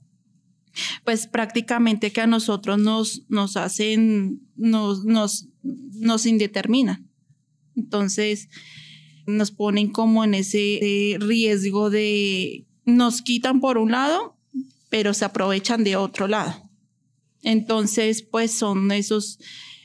pues 1.04 1.26
prácticamente 1.26 2.10
que 2.10 2.22
a 2.22 2.26
nosotros 2.26 2.78
nos, 2.78 3.26
nos 3.28 3.58
hacen, 3.58 4.40
nos, 4.56 5.04
nos, 5.04 5.48
nos 5.62 6.24
indeterminan. 6.24 7.03
Entonces, 7.76 8.48
nos 9.26 9.50
ponen 9.50 9.90
como 9.90 10.24
en 10.24 10.34
ese 10.34 11.16
riesgo 11.20 11.90
de, 11.90 12.66
nos 12.84 13.22
quitan 13.22 13.60
por 13.60 13.78
un 13.78 13.92
lado 13.92 14.34
pero 14.94 15.12
se 15.12 15.24
aprovechan 15.24 15.82
de 15.82 15.96
otro 15.96 16.28
lado. 16.28 16.70
Entonces, 17.42 18.22
pues 18.22 18.52
son 18.52 18.92
esos, 18.92 19.40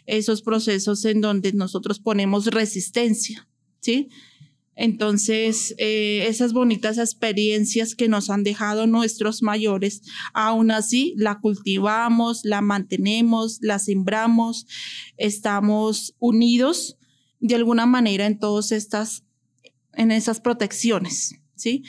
esos 0.06 0.44
procesos 0.44 1.04
en 1.04 1.20
donde 1.20 1.52
nosotros 1.52 2.00
ponemos 2.00 2.46
resistencia, 2.46 3.50
¿sí? 3.80 4.10
Entonces, 4.76 5.74
eh, 5.80 6.28
esas 6.28 6.54
bonitas 6.54 7.00
experiencias 7.00 7.96
que 7.96 8.08
nos 8.08 8.30
han 8.30 8.44
dejado 8.44 8.86
nuestros 8.86 9.42
mayores, 9.42 10.04
aún 10.36 10.70
así 10.70 11.16
la 11.18 11.40
cultivamos, 11.40 12.42
la 12.44 12.62
mantenemos, 12.62 13.58
la 13.64 13.80
sembramos, 13.80 14.68
estamos 15.18 16.14
unidos 16.20 16.99
de 17.40 17.56
alguna 17.56 17.86
manera 17.86 18.26
en 18.26 18.40
todas 18.40 18.72
estas, 18.72 19.24
en 19.94 20.12
esas 20.12 20.40
protecciones, 20.42 21.36
¿sí? 21.56 21.84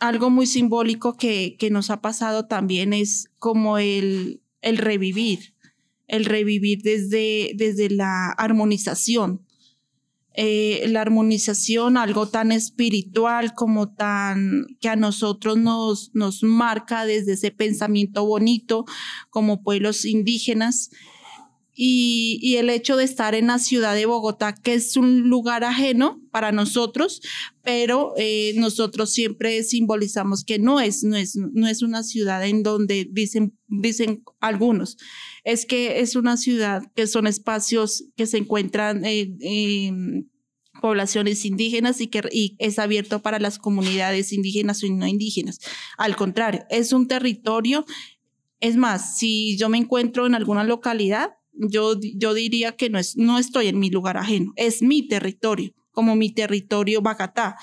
algo 0.00 0.30
muy 0.30 0.46
simbólico 0.46 1.16
que, 1.16 1.56
nos 1.70 1.90
ha 1.90 2.00
pasado 2.00 2.46
también 2.46 2.92
es 2.92 3.30
como 3.38 3.78
el, 3.78 4.42
el 4.62 4.78
revivir, 4.78 5.54
el 6.06 6.24
revivir 6.24 6.82
desde, 6.82 7.52
desde 7.54 7.90
la 7.90 8.30
armonización. 8.30 9.42
Eh, 10.38 10.84
la 10.88 11.00
armonización, 11.00 11.96
algo 11.96 12.28
tan 12.28 12.52
espiritual 12.52 13.54
como 13.54 13.94
tan 13.94 14.66
que 14.82 14.90
a 14.90 14.94
nosotros 14.94 15.56
nos, 15.56 16.10
nos 16.12 16.42
marca 16.42 17.06
desde 17.06 17.32
ese 17.32 17.50
pensamiento 17.52 18.26
bonito 18.26 18.84
como 19.30 19.62
pueblos 19.62 20.04
indígenas 20.04 20.90
y, 21.78 22.56
el 22.56 22.70
hecho 22.70 22.96
de 22.96 23.04
estar 23.04 23.34
en 23.34 23.48
la 23.48 23.58
ciudad 23.58 23.94
de 23.94 24.06
Bogotá, 24.06 24.54
que 24.54 24.72
es 24.72 24.96
un 24.96 25.28
lugar 25.28 25.62
ajeno 25.62 26.22
para 26.30 26.50
nosotros, 26.50 27.20
pero 27.62 28.14
eh, 28.16 28.54
nosotros 28.56 29.12
siempre 29.12 29.62
simbolizamos 29.62 30.42
que 30.42 30.58
no 30.58 30.80
es, 30.80 31.04
no, 31.04 31.16
es, 31.16 31.36
no 31.36 31.68
es 31.68 31.82
una 31.82 32.02
ciudad 32.02 32.46
en 32.46 32.62
donde 32.62 33.06
dicen, 33.10 33.58
dicen 33.68 34.24
algunos, 34.40 34.96
es 35.44 35.66
que 35.66 36.00
es 36.00 36.16
una 36.16 36.38
ciudad 36.38 36.82
que 36.94 37.06
son 37.06 37.26
espacios 37.26 38.04
que 38.16 38.26
se 38.26 38.38
encuentran 38.38 39.04
en 39.04 40.30
poblaciones 40.80 41.44
indígenas 41.44 42.00
y 42.00 42.06
que 42.06 42.54
es 42.58 42.78
abierto 42.78 43.20
para 43.20 43.38
las 43.38 43.58
comunidades 43.58 44.32
indígenas 44.32 44.82
y 44.82 44.90
no 44.90 45.06
indígenas. 45.06 45.60
Al 45.98 46.16
contrario, 46.16 46.64
es 46.70 46.92
un 46.92 47.06
territorio, 47.06 47.84
es 48.60 48.76
más, 48.76 49.18
si 49.18 49.58
yo 49.58 49.68
me 49.68 49.78
encuentro 49.78 50.26
en 50.26 50.34
alguna 50.34 50.64
localidad, 50.64 51.32
yo, 51.56 51.98
yo 52.00 52.34
diría 52.34 52.72
que 52.72 52.90
no, 52.90 52.98
es, 52.98 53.16
no 53.16 53.38
estoy 53.38 53.68
en 53.68 53.78
mi 53.78 53.90
lugar 53.90 54.16
ajeno, 54.16 54.52
es 54.56 54.82
mi 54.82 55.06
territorio, 55.06 55.74
como 55.90 56.16
mi 56.16 56.32
territorio 56.32 57.02
Bagatá, 57.02 57.56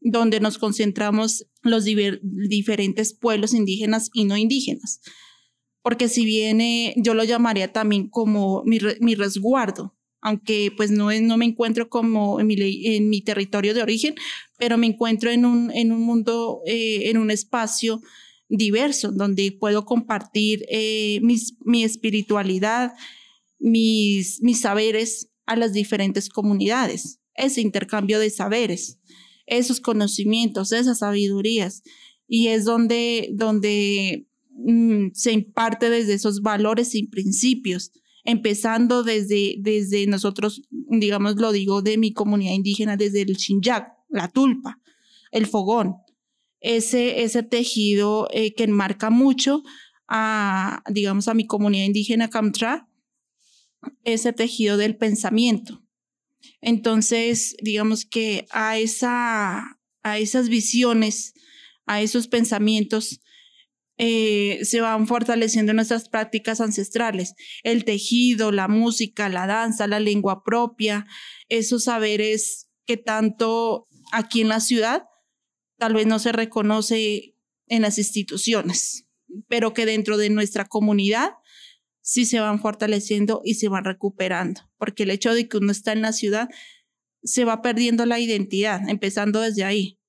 donde 0.00 0.40
nos 0.40 0.58
concentramos 0.58 1.46
los 1.62 1.84
diferentes 1.84 3.12
pueblos 3.14 3.52
indígenas 3.52 4.10
y 4.12 4.24
no 4.24 4.36
indígenas. 4.36 5.00
Porque 5.82 6.08
si 6.08 6.24
viene, 6.24 6.94
yo 6.96 7.14
lo 7.14 7.24
llamaría 7.24 7.72
también 7.72 8.08
como 8.08 8.62
mi, 8.64 8.78
mi 9.00 9.14
resguardo, 9.14 9.96
aunque 10.20 10.72
pues 10.76 10.90
no, 10.90 11.10
no 11.12 11.36
me 11.36 11.46
encuentro 11.46 11.88
como 11.88 12.40
en 12.40 12.46
mi, 12.46 12.56
en 12.86 13.08
mi 13.08 13.22
territorio 13.22 13.74
de 13.74 13.82
origen, 13.82 14.14
pero 14.58 14.76
me 14.76 14.86
encuentro 14.86 15.30
en 15.30 15.44
un, 15.44 15.70
en 15.70 15.92
un 15.92 16.02
mundo, 16.02 16.60
eh, 16.66 17.08
en 17.10 17.16
un 17.16 17.30
espacio 17.30 18.00
diverso, 18.48 19.12
donde 19.12 19.52
puedo 19.52 19.84
compartir 19.84 20.66
eh, 20.68 21.20
mis, 21.22 21.56
mi 21.64 21.84
espiritualidad, 21.84 22.92
mis, 23.60 24.42
mis 24.42 24.60
saberes 24.60 25.28
a 25.46 25.56
las 25.56 25.72
diferentes 25.72 26.28
comunidades, 26.28 27.20
ese 27.34 27.60
intercambio 27.60 28.18
de 28.18 28.30
saberes, 28.30 28.98
esos 29.46 29.80
conocimientos, 29.80 30.72
esas 30.72 30.98
sabidurías, 30.98 31.82
y 32.26 32.48
es 32.48 32.64
donde, 32.64 33.30
donde 33.32 34.26
mm, 34.50 35.08
se 35.12 35.32
imparte 35.32 35.90
desde 35.90 36.14
esos 36.14 36.42
valores 36.42 36.94
y 36.94 37.06
principios 37.06 37.92
empezando 38.24 39.02
desde, 39.02 39.56
desde 39.58 40.06
nosotros, 40.06 40.62
digamos, 40.70 41.36
lo 41.36 41.52
digo 41.52 41.82
de 41.82 41.98
mi 41.98 42.12
comunidad 42.12 42.52
indígena, 42.52 42.96
desde 42.96 43.22
el 43.22 43.36
Xinjiang, 43.36 43.84
la 44.08 44.28
tulpa, 44.28 44.78
el 45.30 45.46
fogón, 45.46 45.96
ese, 46.60 47.22
ese 47.22 47.42
tejido 47.42 48.28
eh, 48.32 48.54
que 48.54 48.64
enmarca 48.64 49.10
mucho 49.10 49.62
a, 50.08 50.82
digamos, 50.90 51.28
a 51.28 51.34
mi 51.34 51.46
comunidad 51.46 51.86
indígena 51.86 52.28
Kamtra, 52.28 52.89
ese 54.04 54.32
tejido 54.32 54.76
del 54.76 54.96
pensamiento. 54.96 55.82
Entonces, 56.60 57.56
digamos 57.62 58.04
que 58.04 58.46
a, 58.50 58.78
esa, 58.78 59.78
a 60.02 60.18
esas 60.18 60.48
visiones, 60.48 61.34
a 61.86 62.00
esos 62.02 62.28
pensamientos, 62.28 63.20
eh, 64.02 64.60
se 64.64 64.80
van 64.80 65.06
fortaleciendo 65.06 65.74
nuestras 65.74 66.08
prácticas 66.08 66.62
ancestrales, 66.62 67.34
el 67.62 67.84
tejido, 67.84 68.50
la 68.50 68.66
música, 68.66 69.28
la 69.28 69.46
danza, 69.46 69.86
la 69.86 70.00
lengua 70.00 70.42
propia, 70.42 71.06
esos 71.50 71.84
saberes 71.84 72.68
que 72.86 72.96
tanto 72.96 73.88
aquí 74.10 74.40
en 74.40 74.48
la 74.48 74.60
ciudad 74.60 75.04
tal 75.76 75.94
vez 75.94 76.06
no 76.06 76.18
se 76.18 76.32
reconoce 76.32 77.34
en 77.66 77.82
las 77.82 77.98
instituciones, 77.98 79.06
pero 79.48 79.74
que 79.74 79.84
dentro 79.86 80.16
de 80.16 80.30
nuestra 80.30 80.64
comunidad 80.64 81.32
sí 82.10 82.24
se 82.24 82.40
van 82.40 82.58
fortaleciendo 82.58 83.40
y 83.44 83.54
se 83.54 83.68
van 83.68 83.84
recuperando, 83.84 84.62
porque 84.78 85.04
el 85.04 85.10
hecho 85.10 85.32
de 85.32 85.46
que 85.46 85.58
uno 85.58 85.70
está 85.70 85.92
en 85.92 86.02
la 86.02 86.12
ciudad 86.12 86.48
se 87.22 87.44
va 87.44 87.62
perdiendo 87.62 88.04
la 88.04 88.18
identidad, 88.18 88.88
empezando 88.88 89.40
desde 89.40 89.62
ahí 89.62 90.00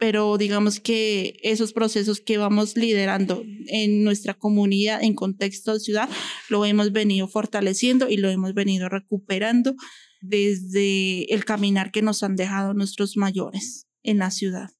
pero 0.00 0.38
digamos 0.38 0.80
que 0.80 1.38
esos 1.42 1.74
procesos 1.74 2.22
que 2.22 2.38
vamos 2.38 2.74
liderando 2.74 3.44
en 3.66 4.02
nuestra 4.02 4.32
comunidad, 4.32 5.02
en 5.02 5.14
contexto 5.14 5.74
de 5.74 5.80
ciudad, 5.80 6.08
lo 6.48 6.64
hemos 6.64 6.90
venido 6.90 7.28
fortaleciendo 7.28 8.08
y 8.08 8.16
lo 8.16 8.30
hemos 8.30 8.54
venido 8.54 8.88
recuperando 8.88 9.74
desde 10.22 11.32
el 11.34 11.44
caminar 11.44 11.90
que 11.92 12.00
nos 12.00 12.22
han 12.22 12.34
dejado 12.34 12.72
nuestros 12.72 13.18
mayores 13.18 13.88
en 14.02 14.16
la 14.16 14.30
ciudad. 14.30 14.70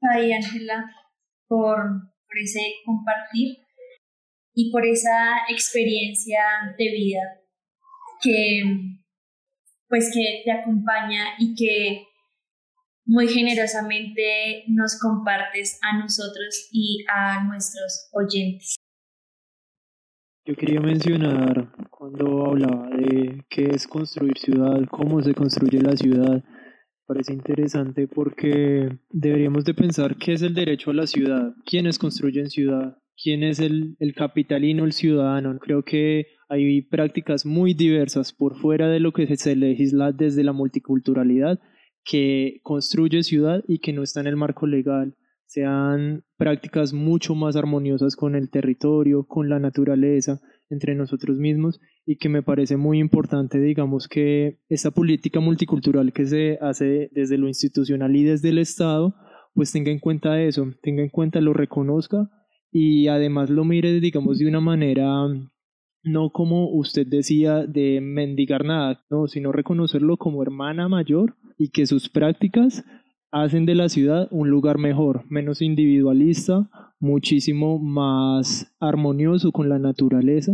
Ay, 0.00 0.32
Ángela, 0.32 0.84
por, 1.46 1.76
por 2.26 2.38
ese 2.42 2.60
compartir 2.84 3.58
y 4.54 4.70
por 4.70 4.86
esa 4.86 5.38
experiencia 5.48 6.40
de 6.78 6.90
vida 6.90 7.20
que 8.22 8.62
pues 9.88 10.10
que 10.12 10.40
te 10.44 10.50
acompaña 10.50 11.34
y 11.38 11.54
que 11.54 12.06
muy 13.04 13.28
generosamente 13.28 14.64
nos 14.68 14.98
compartes 14.98 15.78
a 15.82 15.98
nosotros 15.98 16.68
y 16.72 17.04
a 17.14 17.44
nuestros 17.44 18.08
oyentes. 18.12 18.76
Yo 20.46 20.54
quería 20.56 20.80
mencionar 20.80 21.72
cuando 21.90 22.46
hablaba 22.46 22.88
de 22.96 23.44
qué 23.48 23.66
es 23.66 23.86
construir 23.86 24.38
ciudad, 24.38 24.80
cómo 24.90 25.22
se 25.22 25.34
construye 25.34 25.80
la 25.80 25.96
ciudad. 25.96 26.42
Parece 27.06 27.32
interesante 27.34 28.08
porque 28.08 28.98
deberíamos 29.10 29.64
de 29.64 29.74
pensar 29.74 30.16
qué 30.16 30.32
es 30.32 30.42
el 30.42 30.54
derecho 30.54 30.90
a 30.90 30.94
la 30.94 31.06
ciudad, 31.06 31.52
quiénes 31.64 31.98
construyen 31.98 32.48
ciudad, 32.48 32.96
quién 33.22 33.42
es 33.42 33.60
el, 33.60 33.96
el 34.00 34.14
capitalino, 34.14 34.84
el 34.84 34.92
ciudadano. 34.92 35.58
Creo 35.58 35.84
que 35.84 36.26
hay 36.48 36.82
prácticas 36.82 37.46
muy 37.46 37.74
diversas 37.74 38.32
por 38.32 38.56
fuera 38.56 38.88
de 38.88 39.00
lo 39.00 39.12
que 39.12 39.36
se 39.36 39.56
legisla 39.56 40.12
desde 40.12 40.44
la 40.44 40.52
multiculturalidad 40.52 41.60
que 42.04 42.60
construye 42.62 43.22
ciudad 43.22 43.62
y 43.68 43.78
que 43.78 43.92
no 43.92 44.02
está 44.02 44.20
en 44.20 44.26
el 44.26 44.36
marco 44.36 44.66
legal, 44.66 45.14
sean 45.46 46.24
prácticas 46.36 46.92
mucho 46.92 47.34
más 47.36 47.54
armoniosas 47.54 48.16
con 48.16 48.34
el 48.34 48.50
territorio, 48.50 49.24
con 49.24 49.48
la 49.48 49.60
naturaleza, 49.60 50.40
entre 50.72 50.94
nosotros 50.94 51.38
mismos 51.38 51.80
y 52.04 52.16
que 52.16 52.28
me 52.28 52.42
parece 52.42 52.76
muy 52.76 52.98
importante, 52.98 53.60
digamos, 53.60 54.08
que 54.08 54.58
esta 54.68 54.90
política 54.90 55.38
multicultural 55.38 56.12
que 56.12 56.26
se 56.26 56.58
hace 56.60 57.10
desde 57.12 57.38
lo 57.38 57.46
institucional 57.46 58.16
y 58.16 58.24
desde 58.24 58.48
el 58.48 58.58
Estado, 58.58 59.14
pues 59.54 59.70
tenga 59.70 59.92
en 59.92 60.00
cuenta 60.00 60.42
eso, 60.42 60.72
tenga 60.82 61.02
en 61.02 61.10
cuenta, 61.10 61.40
lo 61.40 61.52
reconozca 61.52 62.30
y 62.72 63.08
además 63.08 63.50
lo 63.50 63.64
mire, 63.64 64.00
digamos, 64.00 64.38
de 64.38 64.48
una 64.48 64.60
manera 64.60 65.06
no 66.04 66.30
como 66.30 66.68
usted 66.70 67.06
decía 67.06 67.66
de 67.66 68.00
mendigar 68.00 68.64
nada, 68.64 69.04
no, 69.08 69.28
sino 69.28 69.52
reconocerlo 69.52 70.16
como 70.16 70.42
hermana 70.42 70.88
mayor 70.88 71.36
y 71.58 71.68
que 71.68 71.86
sus 71.86 72.08
prácticas 72.08 72.84
hacen 73.30 73.66
de 73.66 73.74
la 73.74 73.88
ciudad 73.88 74.26
un 74.30 74.50
lugar 74.50 74.78
mejor, 74.78 75.24
menos 75.28 75.62
individualista, 75.62 76.68
muchísimo 76.98 77.78
más 77.78 78.74
armonioso 78.80 79.52
con 79.52 79.68
la 79.68 79.78
naturaleza 79.78 80.52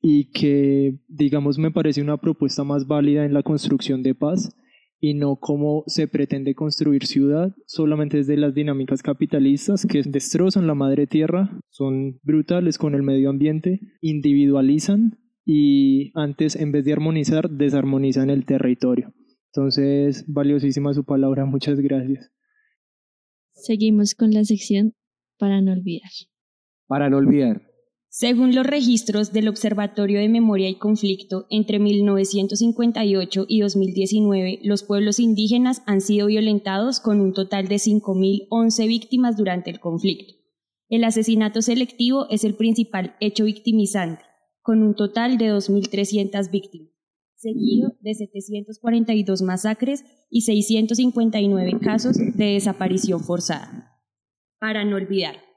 y 0.00 0.30
que, 0.30 1.00
digamos, 1.08 1.58
me 1.58 1.72
parece 1.72 2.00
una 2.00 2.18
propuesta 2.18 2.62
más 2.62 2.86
válida 2.86 3.24
en 3.24 3.34
la 3.34 3.42
construcción 3.42 4.02
de 4.02 4.14
paz 4.14 4.54
y 5.00 5.14
no 5.14 5.36
como 5.36 5.84
se 5.86 6.08
pretende 6.08 6.54
construir 6.54 7.06
ciudad 7.06 7.54
solamente 7.66 8.18
desde 8.18 8.36
las 8.36 8.54
dinámicas 8.54 9.02
capitalistas 9.02 9.86
que 9.86 10.02
destrozan 10.02 10.66
la 10.66 10.74
madre 10.74 11.06
tierra, 11.06 11.60
son 11.70 12.18
brutales 12.22 12.78
con 12.78 12.94
el 12.94 13.02
medio 13.02 13.30
ambiente, 13.30 13.80
individualizan 14.00 15.18
y 15.44 16.10
antes 16.14 16.56
en 16.56 16.72
vez 16.72 16.84
de 16.84 16.92
armonizar 16.92 17.48
desarmonizan 17.48 18.30
el 18.30 18.44
territorio. 18.44 19.12
Entonces, 19.52 20.24
valiosísima 20.26 20.92
su 20.92 21.04
palabra, 21.04 21.44
muchas 21.46 21.80
gracias. 21.80 22.30
Seguimos 23.52 24.14
con 24.14 24.30
la 24.32 24.44
sección 24.44 24.94
para 25.38 25.60
no 25.60 25.72
olvidar. 25.72 26.10
Para 26.86 27.08
no 27.08 27.16
olvidar. 27.16 27.67
Según 28.10 28.54
los 28.54 28.66
registros 28.66 29.32
del 29.32 29.48
Observatorio 29.48 30.18
de 30.18 30.30
Memoria 30.30 30.70
y 30.70 30.76
Conflicto, 30.76 31.46
entre 31.50 31.78
1958 31.78 33.44
y 33.46 33.60
2019, 33.60 34.60
los 34.64 34.82
pueblos 34.82 35.20
indígenas 35.20 35.82
han 35.86 36.00
sido 36.00 36.28
violentados 36.28 37.00
con 37.00 37.20
un 37.20 37.34
total 37.34 37.68
de 37.68 37.76
5.011 37.76 38.88
víctimas 38.88 39.36
durante 39.36 39.70
el 39.70 39.78
conflicto. 39.78 40.34
El 40.88 41.04
asesinato 41.04 41.60
selectivo 41.60 42.26
es 42.30 42.44
el 42.44 42.54
principal 42.54 43.14
hecho 43.20 43.44
victimizante, 43.44 44.24
con 44.62 44.82
un 44.82 44.94
total 44.94 45.36
de 45.36 45.52
2.300 45.52 46.50
víctimas, 46.50 46.90
seguido 47.36 47.92
de 48.00 48.14
742 48.14 49.42
masacres 49.42 50.04
y 50.30 50.40
659 50.40 51.78
casos 51.80 52.16
de 52.16 52.52
desaparición 52.54 53.20
forzada. 53.20 54.00
Para 54.58 54.86
no 54.86 54.96
olvidar. 54.96 55.47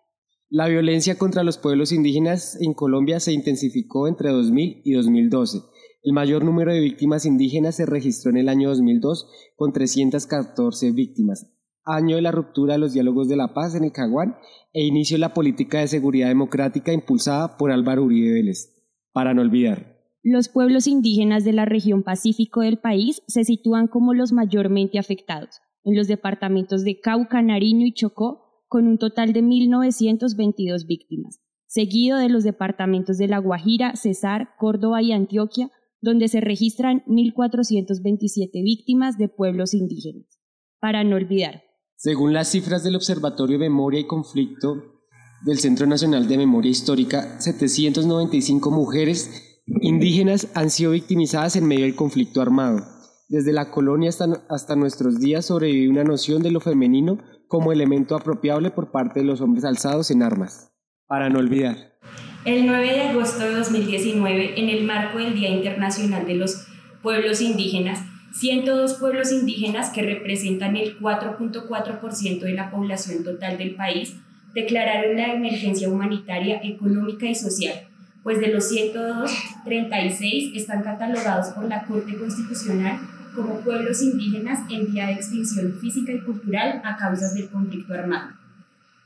La 0.54 0.68
violencia 0.68 1.18
contra 1.18 1.44
los 1.44 1.58
pueblos 1.58 1.94
indígenas 1.94 2.60
en 2.60 2.74
Colombia 2.74 3.22
se 3.22 3.32
intensificó 3.32 4.10
entre 4.10 4.32
2000 4.32 4.82
y 4.84 4.92
2012. 4.92 5.60
El 6.04 6.12
mayor 6.12 6.44
número 6.44 6.74
de 6.74 6.82
víctimas 6.82 7.26
indígenas 7.26 7.78
se 7.78 7.86
registró 7.86 8.32
en 8.32 8.38
el 8.38 8.50
año 8.50 8.68
2002 8.68 9.28
con 9.56 9.72
314 9.72 10.92
víctimas, 10.92 11.50
año 11.86 12.18
de 12.18 12.22
la 12.22 12.34
ruptura 12.34 12.74
de 12.74 12.80
los 12.80 12.92
diálogos 12.92 13.30
de 13.30 13.38
la 13.38 13.54
paz 13.54 13.76
en 13.76 13.86
el 13.86 13.94
Caguán 13.94 14.36
e 14.74 14.84
inicio 14.84 15.16
de 15.16 15.20
la 15.22 15.34
política 15.34 15.80
de 15.80 15.88
seguridad 15.88 16.28
democrática 16.28 16.92
impulsada 16.92 17.56
por 17.56 17.72
Álvaro 17.72 18.04
Uribe 18.04 18.34
Vélez. 18.34 18.76
Para 19.14 19.34
no 19.34 19.44
olvidar. 19.44 20.02
Los 20.22 20.50
pueblos 20.50 20.86
indígenas 20.86 21.46
de 21.46 21.54
la 21.54 21.64
región 21.64 22.04
pacífico 22.04 22.60
del 22.60 22.78
país 22.78 23.22
se 23.26 23.46
sitúan 23.46 23.88
como 23.88 24.14
los 24.14 24.34
mayormente 24.34 25.00
afectados, 25.00 25.62
en 25.86 25.96
los 25.96 26.10
departamentos 26.10 26.84
de 26.84 27.00
Cauca, 27.00 27.42
Nariño 27.42 27.88
y 27.88 27.94
Chocó, 27.94 28.41
con 28.72 28.88
un 28.88 28.98
total 28.98 29.34
de 29.34 29.44
1.922 29.44 30.88
víctimas, 30.88 31.42
seguido 31.68 32.18
de 32.18 32.30
los 32.30 32.46
departamentos 32.46 33.18
de 33.18 33.28
La 33.28 33.38
Guajira, 33.38 33.98
Cesar, 33.98 34.52
Córdoba 34.58 35.02
y 35.02 35.12
Antioquia, 35.12 35.70
donde 36.00 36.30
se 36.30 36.40
registran 36.40 37.04
1.427 37.06 38.64
víctimas 38.64 39.18
de 39.18 39.28
pueblos 39.28 39.74
indígenas. 39.74 40.40
Para 40.80 41.04
no 41.04 41.18
olvidar. 41.18 41.64
Según 41.98 42.32
las 42.32 42.48
cifras 42.48 42.82
del 42.86 42.96
Observatorio 42.96 43.60
de 43.60 43.68
Memoria 43.68 44.00
y 44.00 44.08
Conflicto 44.08 45.02
del 45.46 45.60
Centro 45.60 45.86
Nacional 45.86 46.30
de 46.30 46.38
Memoria 46.38 46.72
Histórica, 46.72 47.42
795 47.42 48.72
mujeres 48.72 49.60
indígenas 49.82 50.48
han 50.54 50.70
sido 50.70 50.92
victimizadas 50.92 51.58
en 51.58 51.68
medio 51.68 51.84
del 51.84 51.98
conflicto 51.98 52.42
armado. 52.42 52.86
Desde 53.28 53.52
la 53.52 53.70
colonia 53.70 54.08
hasta, 54.08 54.46
hasta 54.48 54.78
nuestros 54.78 55.20
días 55.20 55.48
sobrevive 55.48 55.90
una 55.90 56.06
noción 56.06 56.42
de 56.42 56.52
lo 56.52 56.62
femenino 56.62 57.18
como 57.52 57.74
elemento 57.74 58.16
apropiable 58.16 58.72
por 58.72 58.92
parte 58.92 59.20
de 59.20 59.26
los 59.26 59.42
hombres 59.42 59.66
alzados 59.66 60.10
en 60.10 60.24
armas. 60.24 60.72
Para 61.06 61.28
no 61.28 61.40
olvidar. 61.40 61.98
El 62.46 62.66
9 62.66 62.88
de 62.88 63.02
agosto 63.10 63.44
de 63.44 63.56
2019, 63.56 64.58
en 64.58 64.70
el 64.70 64.86
marco 64.86 65.18
del 65.18 65.34
Día 65.34 65.50
Internacional 65.50 66.26
de 66.26 66.36
los 66.36 66.66
Pueblos 67.04 67.42
Indígenas, 67.42 68.06
102 68.40 68.94
pueblos 68.94 69.34
indígenas 69.34 69.90
que 69.90 70.02
representan 70.02 70.78
el 70.78 70.98
4.4% 70.98 72.40
de 72.40 72.54
la 72.54 72.72
población 72.72 73.26
total 73.26 73.58
del 73.58 73.76
país 73.76 74.16
declararon 74.54 75.18
la 75.18 75.34
emergencia 75.34 75.90
humanitaria, 75.90 76.62
económica 76.64 77.26
y 77.26 77.36
social, 77.36 77.90
pues 78.24 78.40
de 78.40 78.48
los 78.48 78.70
102, 78.70 79.30
36 79.66 80.56
están 80.56 80.84
catalogados 80.84 81.50
por 81.50 81.66
la 81.66 81.84
Corte 81.84 82.18
Constitucional 82.18 83.00
como 83.36 83.60
pueblos 83.62 84.02
indígenas 84.02 84.60
en 84.70 84.92
vía 84.92 85.08
de 85.08 85.14
extinción 85.14 85.74
física 85.80 86.12
y 86.12 86.22
cultural 86.22 86.82
a 86.84 86.98
causas 86.98 87.34
del 87.34 87.50
conflicto 87.50 87.94
armado. 87.94 88.32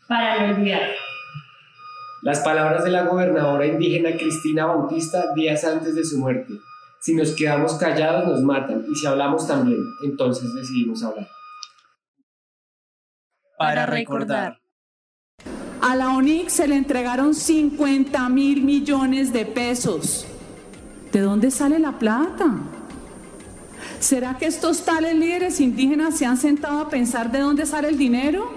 Para 0.08 0.48
no 0.48 0.56
olvidar. 0.56 0.90
Las 2.22 2.40
palabras 2.40 2.84
de 2.84 2.92
la 2.92 3.04
gobernadora 3.04 3.66
indígena 3.66 4.18
Cristina 4.18 4.66
Bautista 4.66 5.34
días 5.36 5.64
antes 5.64 5.96
de 5.96 6.04
su 6.04 6.18
muerte. 6.18 6.54
Si 7.00 7.14
nos 7.14 7.36
quedamos 7.36 7.76
callados 7.76 8.28
nos 8.28 8.42
matan 8.42 8.84
y 8.90 8.96
si 8.96 9.06
hablamos 9.06 9.48
también, 9.48 9.80
entonces 10.04 10.54
decidimos 10.56 11.04
hablar. 11.04 11.28
Para 13.58 13.86
recordar. 13.86 14.60
A 15.82 15.96
la 15.96 16.16
ONIC 16.16 16.50
se 16.50 16.68
le 16.68 16.76
entregaron 16.76 17.36
50 17.36 18.28
mil 18.30 18.64
millones 18.64 19.32
de 19.32 19.46
pesos. 19.46 20.26
¿De 21.12 21.22
dónde 21.22 21.52
sale 21.52 21.78
la 21.78 21.92
plata? 22.00 22.58
¿Será 24.06 24.38
que 24.38 24.46
estos 24.46 24.86
tales 24.86 25.16
líderes 25.16 25.60
indígenas 25.60 26.16
se 26.16 26.28
han 26.28 26.38
sentado 26.38 26.80
a 26.80 26.90
pensar 26.90 27.32
de 27.32 27.40
dónde 27.40 27.66
sale 27.66 27.88
el 27.90 27.98
dinero? 27.98 28.52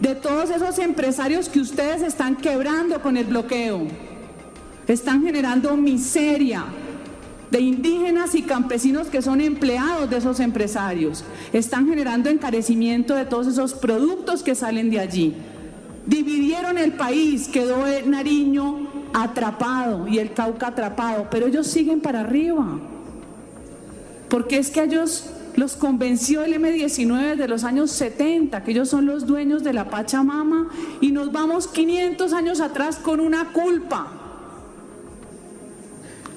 De 0.00 0.14
todos 0.14 0.48
esos 0.48 0.78
empresarios 0.78 1.50
que 1.50 1.60
ustedes 1.60 2.00
están 2.00 2.36
quebrando 2.36 3.02
con 3.02 3.18
el 3.18 3.26
bloqueo. 3.26 3.82
Están 4.88 5.22
generando 5.22 5.76
miseria, 5.76 6.64
de 7.50 7.60
indígenas 7.60 8.34
y 8.34 8.44
campesinos 8.44 9.08
que 9.08 9.20
son 9.20 9.42
empleados 9.42 10.08
de 10.08 10.16
esos 10.16 10.40
empresarios. 10.40 11.22
Están 11.52 11.86
generando 11.86 12.30
encarecimiento 12.30 13.14
de 13.14 13.26
todos 13.26 13.46
esos 13.46 13.74
productos 13.74 14.42
que 14.42 14.54
salen 14.54 14.88
de 14.88 15.00
allí. 15.00 15.34
Dividieron 16.06 16.78
el 16.78 16.92
país, 16.92 17.48
quedó 17.48 17.84
Nariño 18.06 18.88
atrapado 19.12 20.08
y 20.08 20.18
el 20.18 20.32
Cauca 20.32 20.68
atrapado, 20.68 21.28
pero 21.30 21.46
ellos 21.46 21.66
siguen 21.66 22.00
para 22.00 22.20
arriba. 22.20 22.80
Porque 24.34 24.58
es 24.58 24.72
que 24.72 24.82
ellos 24.82 25.30
los 25.54 25.76
convenció 25.76 26.42
el 26.42 26.54
M19 26.54 27.36
de 27.36 27.46
los 27.46 27.62
años 27.62 27.92
70, 27.92 28.64
que 28.64 28.72
ellos 28.72 28.88
son 28.88 29.06
los 29.06 29.28
dueños 29.28 29.62
de 29.62 29.72
la 29.72 29.88
Pachamama, 29.90 30.70
y 31.00 31.12
nos 31.12 31.30
vamos 31.30 31.68
500 31.68 32.32
años 32.32 32.60
atrás 32.60 32.96
con 32.96 33.20
una 33.20 33.52
culpa. 33.52 34.10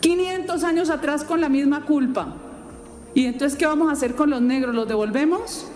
500 0.01 0.63
años 0.63 0.91
atrás 0.91 1.23
con 1.23 1.41
la 1.41 1.49
misma 1.49 1.87
culpa. 1.87 2.35
¿Y 3.15 3.25
entonces 3.25 3.57
qué 3.57 3.65
vamos 3.65 3.89
a 3.89 3.93
hacer 3.93 4.13
con 4.13 4.29
los 4.29 4.43
negros? 4.43 4.75
¿Los 4.75 4.87
devolvemos? 4.87 5.67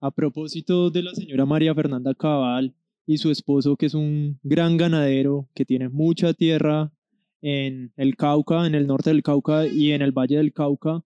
A 0.00 0.10
propósito 0.10 0.88
de 0.88 1.02
la 1.02 1.14
señora 1.14 1.44
María 1.44 1.74
Fernanda 1.74 2.14
Cabal 2.14 2.74
y 3.04 3.18
su 3.18 3.30
esposo, 3.30 3.76
que 3.76 3.84
es 3.84 3.92
un 3.92 4.40
gran 4.42 4.78
ganadero, 4.78 5.46
que 5.54 5.66
tiene 5.66 5.90
mucha 5.90 6.32
tierra 6.32 6.90
en 7.40 7.92
el 7.96 8.16
Cauca, 8.16 8.66
en 8.66 8.74
el 8.74 8.86
norte 8.86 9.10
del 9.10 9.22
Cauca 9.22 9.66
y 9.66 9.92
en 9.92 10.02
el 10.02 10.12
Valle 10.12 10.36
del 10.36 10.52
Cauca, 10.52 11.02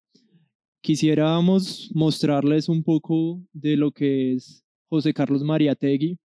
quisiéramos 0.80 1.91
mostrarles 1.95 2.68
un 2.68 2.83
poco 2.83 3.43
de 3.53 3.76
lo 3.76 3.93
que 3.93 4.33
es 4.35 4.64
José 4.89 5.14
Carlos 5.14 5.43
Mariategui. 5.43 6.18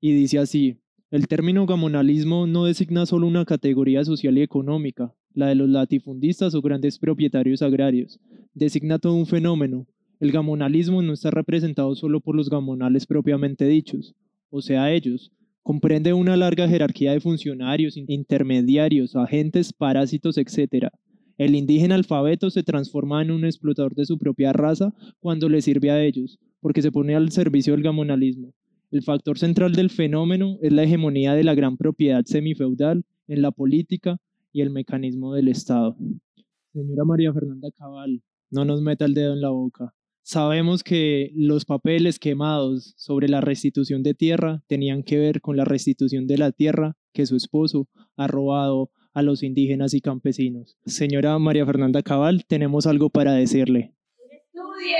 Y 0.00 0.12
dice 0.12 0.38
así, 0.38 0.78
el 1.10 1.28
término 1.28 1.66
gamonalismo 1.66 2.46
no 2.46 2.64
designa 2.64 3.04
solo 3.04 3.26
una 3.26 3.44
categoría 3.44 4.04
social 4.04 4.38
y 4.38 4.42
económica, 4.42 5.14
la 5.34 5.48
de 5.48 5.54
los 5.54 5.68
latifundistas 5.68 6.54
o 6.54 6.62
grandes 6.62 6.98
propietarios 6.98 7.62
agrarios. 7.62 8.18
Designa 8.54 8.98
todo 8.98 9.14
un 9.14 9.26
fenómeno. 9.26 9.86
El 10.20 10.32
gamonalismo 10.32 11.02
no 11.02 11.12
está 11.12 11.30
representado 11.30 11.94
solo 11.94 12.20
por 12.20 12.36
los 12.36 12.50
gamonales 12.50 13.06
propiamente 13.06 13.66
dichos, 13.66 14.14
o 14.50 14.60
sea, 14.60 14.92
ellos. 14.92 15.32
Comprende 15.62 16.12
una 16.12 16.36
larga 16.36 16.68
jerarquía 16.68 17.12
de 17.12 17.20
funcionarios, 17.20 17.96
intermediarios, 17.96 19.14
agentes, 19.14 19.72
parásitos, 19.72 20.38
etc. 20.38 20.88
El 21.38 21.54
indígena 21.54 21.94
alfabeto 21.94 22.50
se 22.50 22.62
transforma 22.62 23.22
en 23.22 23.30
un 23.30 23.44
explotador 23.44 23.94
de 23.94 24.06
su 24.06 24.18
propia 24.18 24.52
raza 24.52 24.92
cuando 25.20 25.48
le 25.48 25.62
sirve 25.62 25.90
a 25.90 26.02
ellos, 26.02 26.38
porque 26.60 26.82
se 26.82 26.92
pone 26.92 27.14
al 27.14 27.30
servicio 27.30 27.74
del 27.74 27.82
gamonalismo. 27.82 28.52
El 28.90 29.02
factor 29.02 29.38
central 29.38 29.72
del 29.72 29.90
fenómeno 29.90 30.58
es 30.62 30.72
la 30.72 30.82
hegemonía 30.82 31.34
de 31.34 31.44
la 31.44 31.54
gran 31.54 31.76
propiedad 31.76 32.24
semifeudal 32.24 33.04
en 33.28 33.42
la 33.42 33.52
política 33.52 34.18
y 34.52 34.62
el 34.62 34.70
mecanismo 34.70 35.34
del 35.34 35.48
Estado. 35.48 35.96
Señora 36.72 37.04
María 37.04 37.32
Fernanda 37.32 37.68
Cabal, 37.78 38.22
no 38.50 38.64
nos 38.64 38.82
meta 38.82 39.04
el 39.04 39.14
dedo 39.14 39.34
en 39.34 39.40
la 39.40 39.50
boca. 39.50 39.94
Sabemos 40.30 40.84
que 40.84 41.32
los 41.34 41.64
papeles 41.64 42.20
quemados 42.20 42.94
sobre 42.96 43.28
la 43.28 43.40
restitución 43.40 44.04
de 44.04 44.14
tierra 44.14 44.62
tenían 44.68 45.02
que 45.02 45.18
ver 45.18 45.40
con 45.40 45.56
la 45.56 45.64
restitución 45.64 46.28
de 46.28 46.38
la 46.38 46.52
tierra 46.52 46.96
que 47.12 47.26
su 47.26 47.34
esposo 47.34 47.88
ha 48.16 48.28
robado 48.28 48.92
a 49.12 49.22
los 49.22 49.42
indígenas 49.42 49.92
y 49.92 50.00
campesinos. 50.00 50.78
Señora 50.86 51.36
María 51.40 51.66
Fernanda 51.66 52.04
Cabal, 52.04 52.44
tenemos 52.46 52.86
algo 52.86 53.10
para 53.10 53.32
decirle. 53.32 53.96
Estudie, 54.30 54.98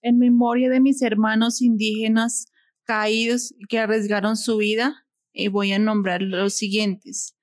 en 0.00 0.16
memoria 0.16 0.70
de 0.70 0.80
mis 0.80 1.02
hermanos 1.02 1.60
indígenas 1.60 2.46
caídos 2.84 3.52
que 3.68 3.78
arriesgaron 3.78 4.38
su 4.38 4.56
vida, 4.56 5.06
eh, 5.34 5.50
voy 5.50 5.72
a 5.72 5.78
nombrar 5.78 6.22
los 6.22 6.54
siguientes. 6.54 7.36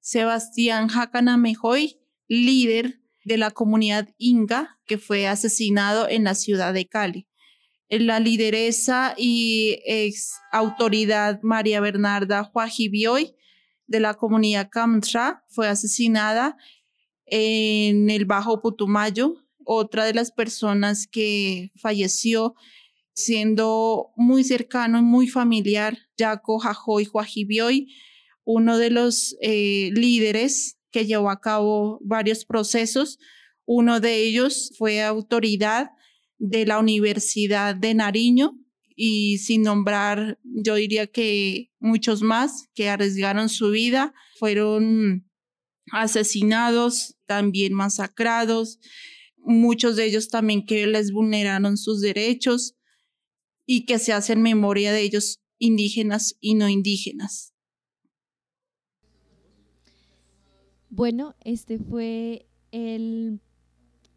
Sebastián 0.00 0.88
Jacana 0.88 1.36
Mejoy, 1.36 2.00
líder 2.26 2.99
de 3.30 3.36
la 3.36 3.52
comunidad 3.52 4.08
Inga, 4.18 4.80
que 4.86 4.98
fue 4.98 5.28
asesinado 5.28 6.08
en 6.08 6.24
la 6.24 6.34
ciudad 6.34 6.74
de 6.74 6.88
Cali. 6.88 7.28
La 7.88 8.18
lideresa 8.18 9.14
y 9.16 9.78
ex 9.86 10.32
autoridad 10.50 11.38
María 11.44 11.80
Bernarda 11.80 12.42
Juajibioy 12.42 13.36
de 13.86 14.00
la 14.00 14.14
comunidad 14.14 14.68
Camtra 14.68 15.44
fue 15.48 15.68
asesinada 15.68 16.56
en 17.24 18.10
el 18.10 18.24
Bajo 18.24 18.60
Putumayo, 18.60 19.36
otra 19.64 20.04
de 20.04 20.14
las 20.14 20.32
personas 20.32 21.06
que 21.06 21.70
falleció 21.76 22.54
siendo 23.12 24.10
muy 24.16 24.42
cercano 24.42 24.98
y 24.98 25.02
muy 25.02 25.28
familiar, 25.28 25.96
Jaco 26.18 26.58
Jajoy 26.58 27.04
Juajibioy, 27.04 27.94
uno 28.42 28.76
de 28.76 28.90
los 28.90 29.36
eh, 29.40 29.90
líderes 29.94 30.79
que 30.90 31.06
llevó 31.06 31.30
a 31.30 31.40
cabo 31.40 32.00
varios 32.02 32.44
procesos. 32.44 33.18
Uno 33.64 34.00
de 34.00 34.16
ellos 34.16 34.72
fue 34.76 35.02
autoridad 35.02 35.90
de 36.38 36.66
la 36.66 36.78
Universidad 36.78 37.74
de 37.74 37.94
Nariño 37.94 38.58
y 38.96 39.38
sin 39.38 39.62
nombrar, 39.62 40.38
yo 40.42 40.74
diría 40.74 41.06
que 41.06 41.70
muchos 41.78 42.22
más 42.22 42.68
que 42.74 42.88
arriesgaron 42.88 43.48
su 43.48 43.70
vida, 43.70 44.14
fueron 44.38 45.30
asesinados, 45.92 47.16
también 47.26 47.72
masacrados 47.72 48.78
muchos 49.44 49.96
de 49.96 50.06
ellos 50.06 50.28
también 50.28 50.64
que 50.64 50.86
les 50.86 51.12
vulneraron 51.12 51.76
sus 51.76 52.00
derechos 52.00 52.74
y 53.66 53.84
que 53.86 53.98
se 53.98 54.12
hacen 54.12 54.42
memoria 54.42 54.92
de 54.92 55.02
ellos 55.02 55.40
indígenas 55.58 56.36
y 56.40 56.54
no 56.54 56.68
indígenas. 56.68 57.54
Bueno, 60.92 61.36
este 61.44 61.78
fue 61.78 62.48
el 62.72 63.38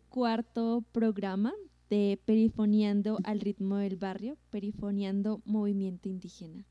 cuarto 0.10 0.84
programa 0.92 1.54
de 1.92 2.20
Perifoneando 2.26 3.20
al 3.26 3.42
ritmo 3.42 3.78
del 3.78 3.96
barrio, 3.96 4.40
Perifoneando 4.50 5.44
Movimiento 5.46 6.10
Indígena. 6.10 6.66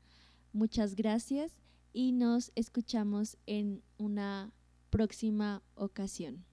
Muchas 0.51 0.95
gracias 0.95 1.53
y 1.93 2.11
nos 2.11 2.51
escuchamos 2.55 3.37
en 3.45 3.81
una 3.97 4.51
próxima 4.89 5.63
ocasión. 5.75 6.43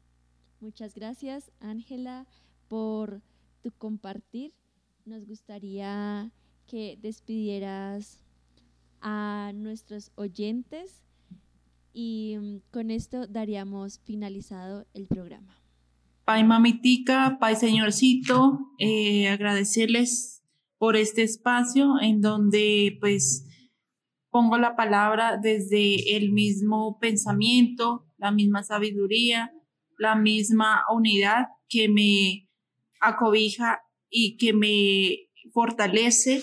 Muchas 0.60 0.94
gracias, 0.94 1.50
Ángela, 1.58 2.28
por 2.68 3.20
tu 3.62 3.72
compartir. 3.72 4.54
Nos 5.04 5.26
gustaría 5.26 6.30
que 6.68 6.96
despidieras 7.02 8.22
a 9.00 9.50
nuestros 9.56 10.12
oyentes 10.14 11.02
y 11.92 12.36
mm, 12.38 12.60
con 12.70 12.90
esto 12.90 13.26
daríamos 13.26 14.00
finalizado 14.04 14.86
el 14.94 15.06
programa. 15.06 15.56
Pai 16.24 16.44
mamitica, 16.44 17.38
Pai 17.40 17.56
señorcito, 17.56 18.60
eh, 18.78 19.28
agradecerles 19.28 20.42
por 20.78 20.96
este 20.96 21.22
espacio 21.22 21.94
en 22.00 22.20
donde 22.20 22.96
pues 23.00 23.46
pongo 24.30 24.56
la 24.56 24.76
palabra 24.76 25.38
desde 25.42 26.16
el 26.16 26.32
mismo 26.32 26.98
pensamiento, 27.00 28.06
la 28.16 28.30
misma 28.30 28.62
sabiduría, 28.62 29.52
la 29.98 30.14
misma 30.14 30.82
unidad 30.92 31.48
que 31.68 31.88
me 31.88 32.48
acobija 33.00 33.80
y 34.08 34.36
que 34.36 34.52
me 34.52 35.28
fortalece 35.52 36.42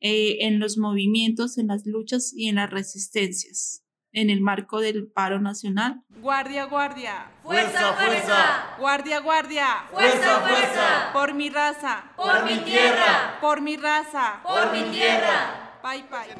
eh, 0.00 0.38
en 0.40 0.60
los 0.60 0.76
movimientos, 0.76 1.58
en 1.58 1.68
las 1.68 1.86
luchas 1.86 2.32
y 2.36 2.48
en 2.48 2.56
las 2.56 2.70
resistencias 2.70 3.85
en 4.16 4.30
el 4.30 4.40
marco 4.40 4.80
del 4.80 5.06
paro 5.06 5.38
nacional. 5.40 6.00
Guardia, 6.22 6.64
guardia. 6.64 7.26
Fuerza, 7.42 7.92
fuerza. 7.92 8.64
Guardia, 8.78 9.20
guardia. 9.20 9.66
Fuerza, 9.92 10.40
fuerza. 10.40 11.12
Por 11.12 11.34
mi 11.34 11.50
raza. 11.50 12.04
Por 12.16 12.44
mi 12.44 12.56
tierra. 12.60 13.38
Por 13.42 13.60
mi 13.60 13.76
raza. 13.76 14.40
Por 14.42 14.72
mi 14.72 14.84
tierra. 14.84 15.80
Bye, 15.82 16.04
bye. 16.10 16.34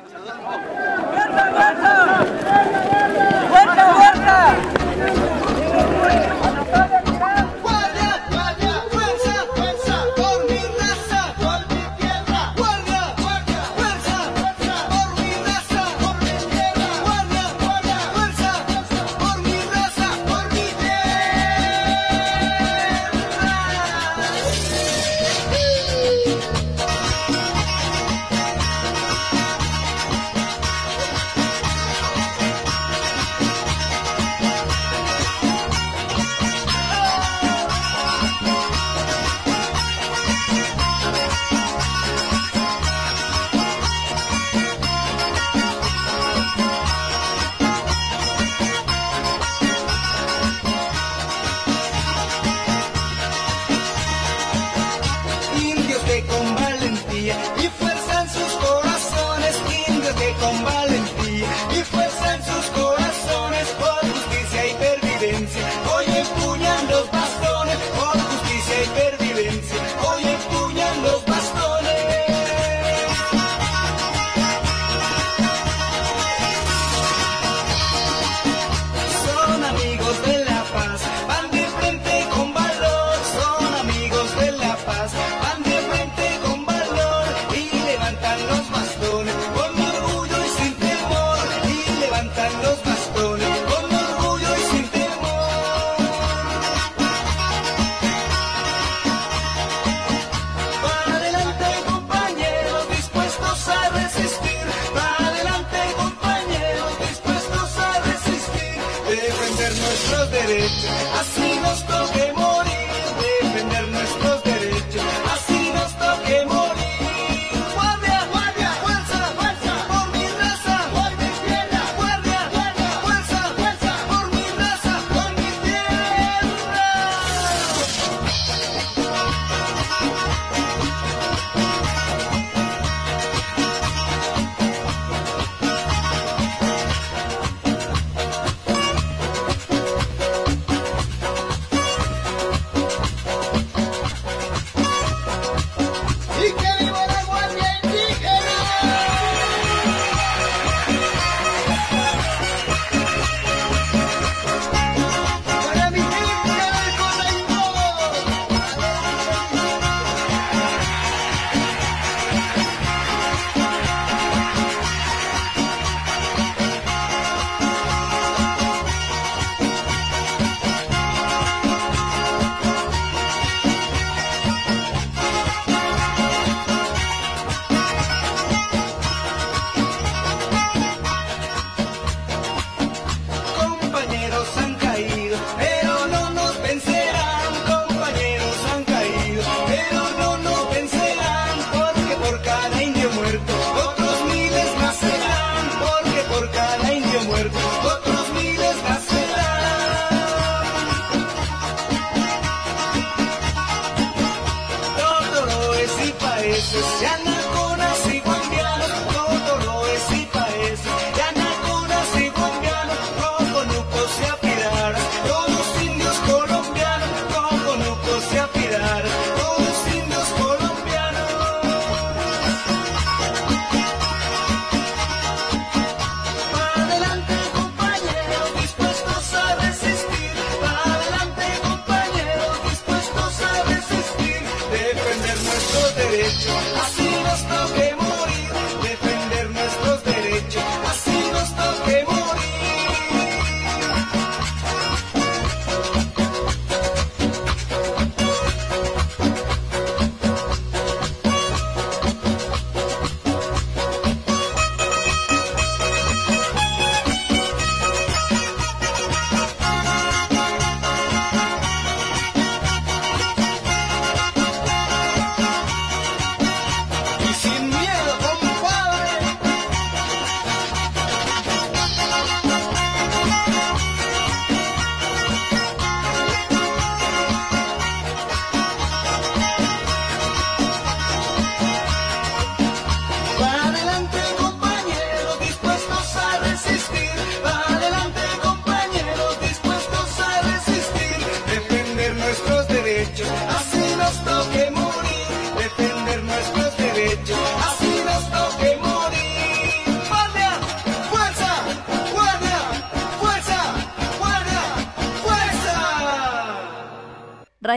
¡Fuerza, 1.12 1.52
fuerza! 1.52 2.24
¡Fuerza, 3.50 3.94
fuerza! 3.94 4.76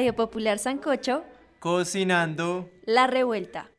Radio 0.10 0.16
Popular 0.16 0.58
Sancocho, 0.58 1.24
Cocinando 1.60 2.72
La 2.86 3.06
Revuelta. 3.06 3.70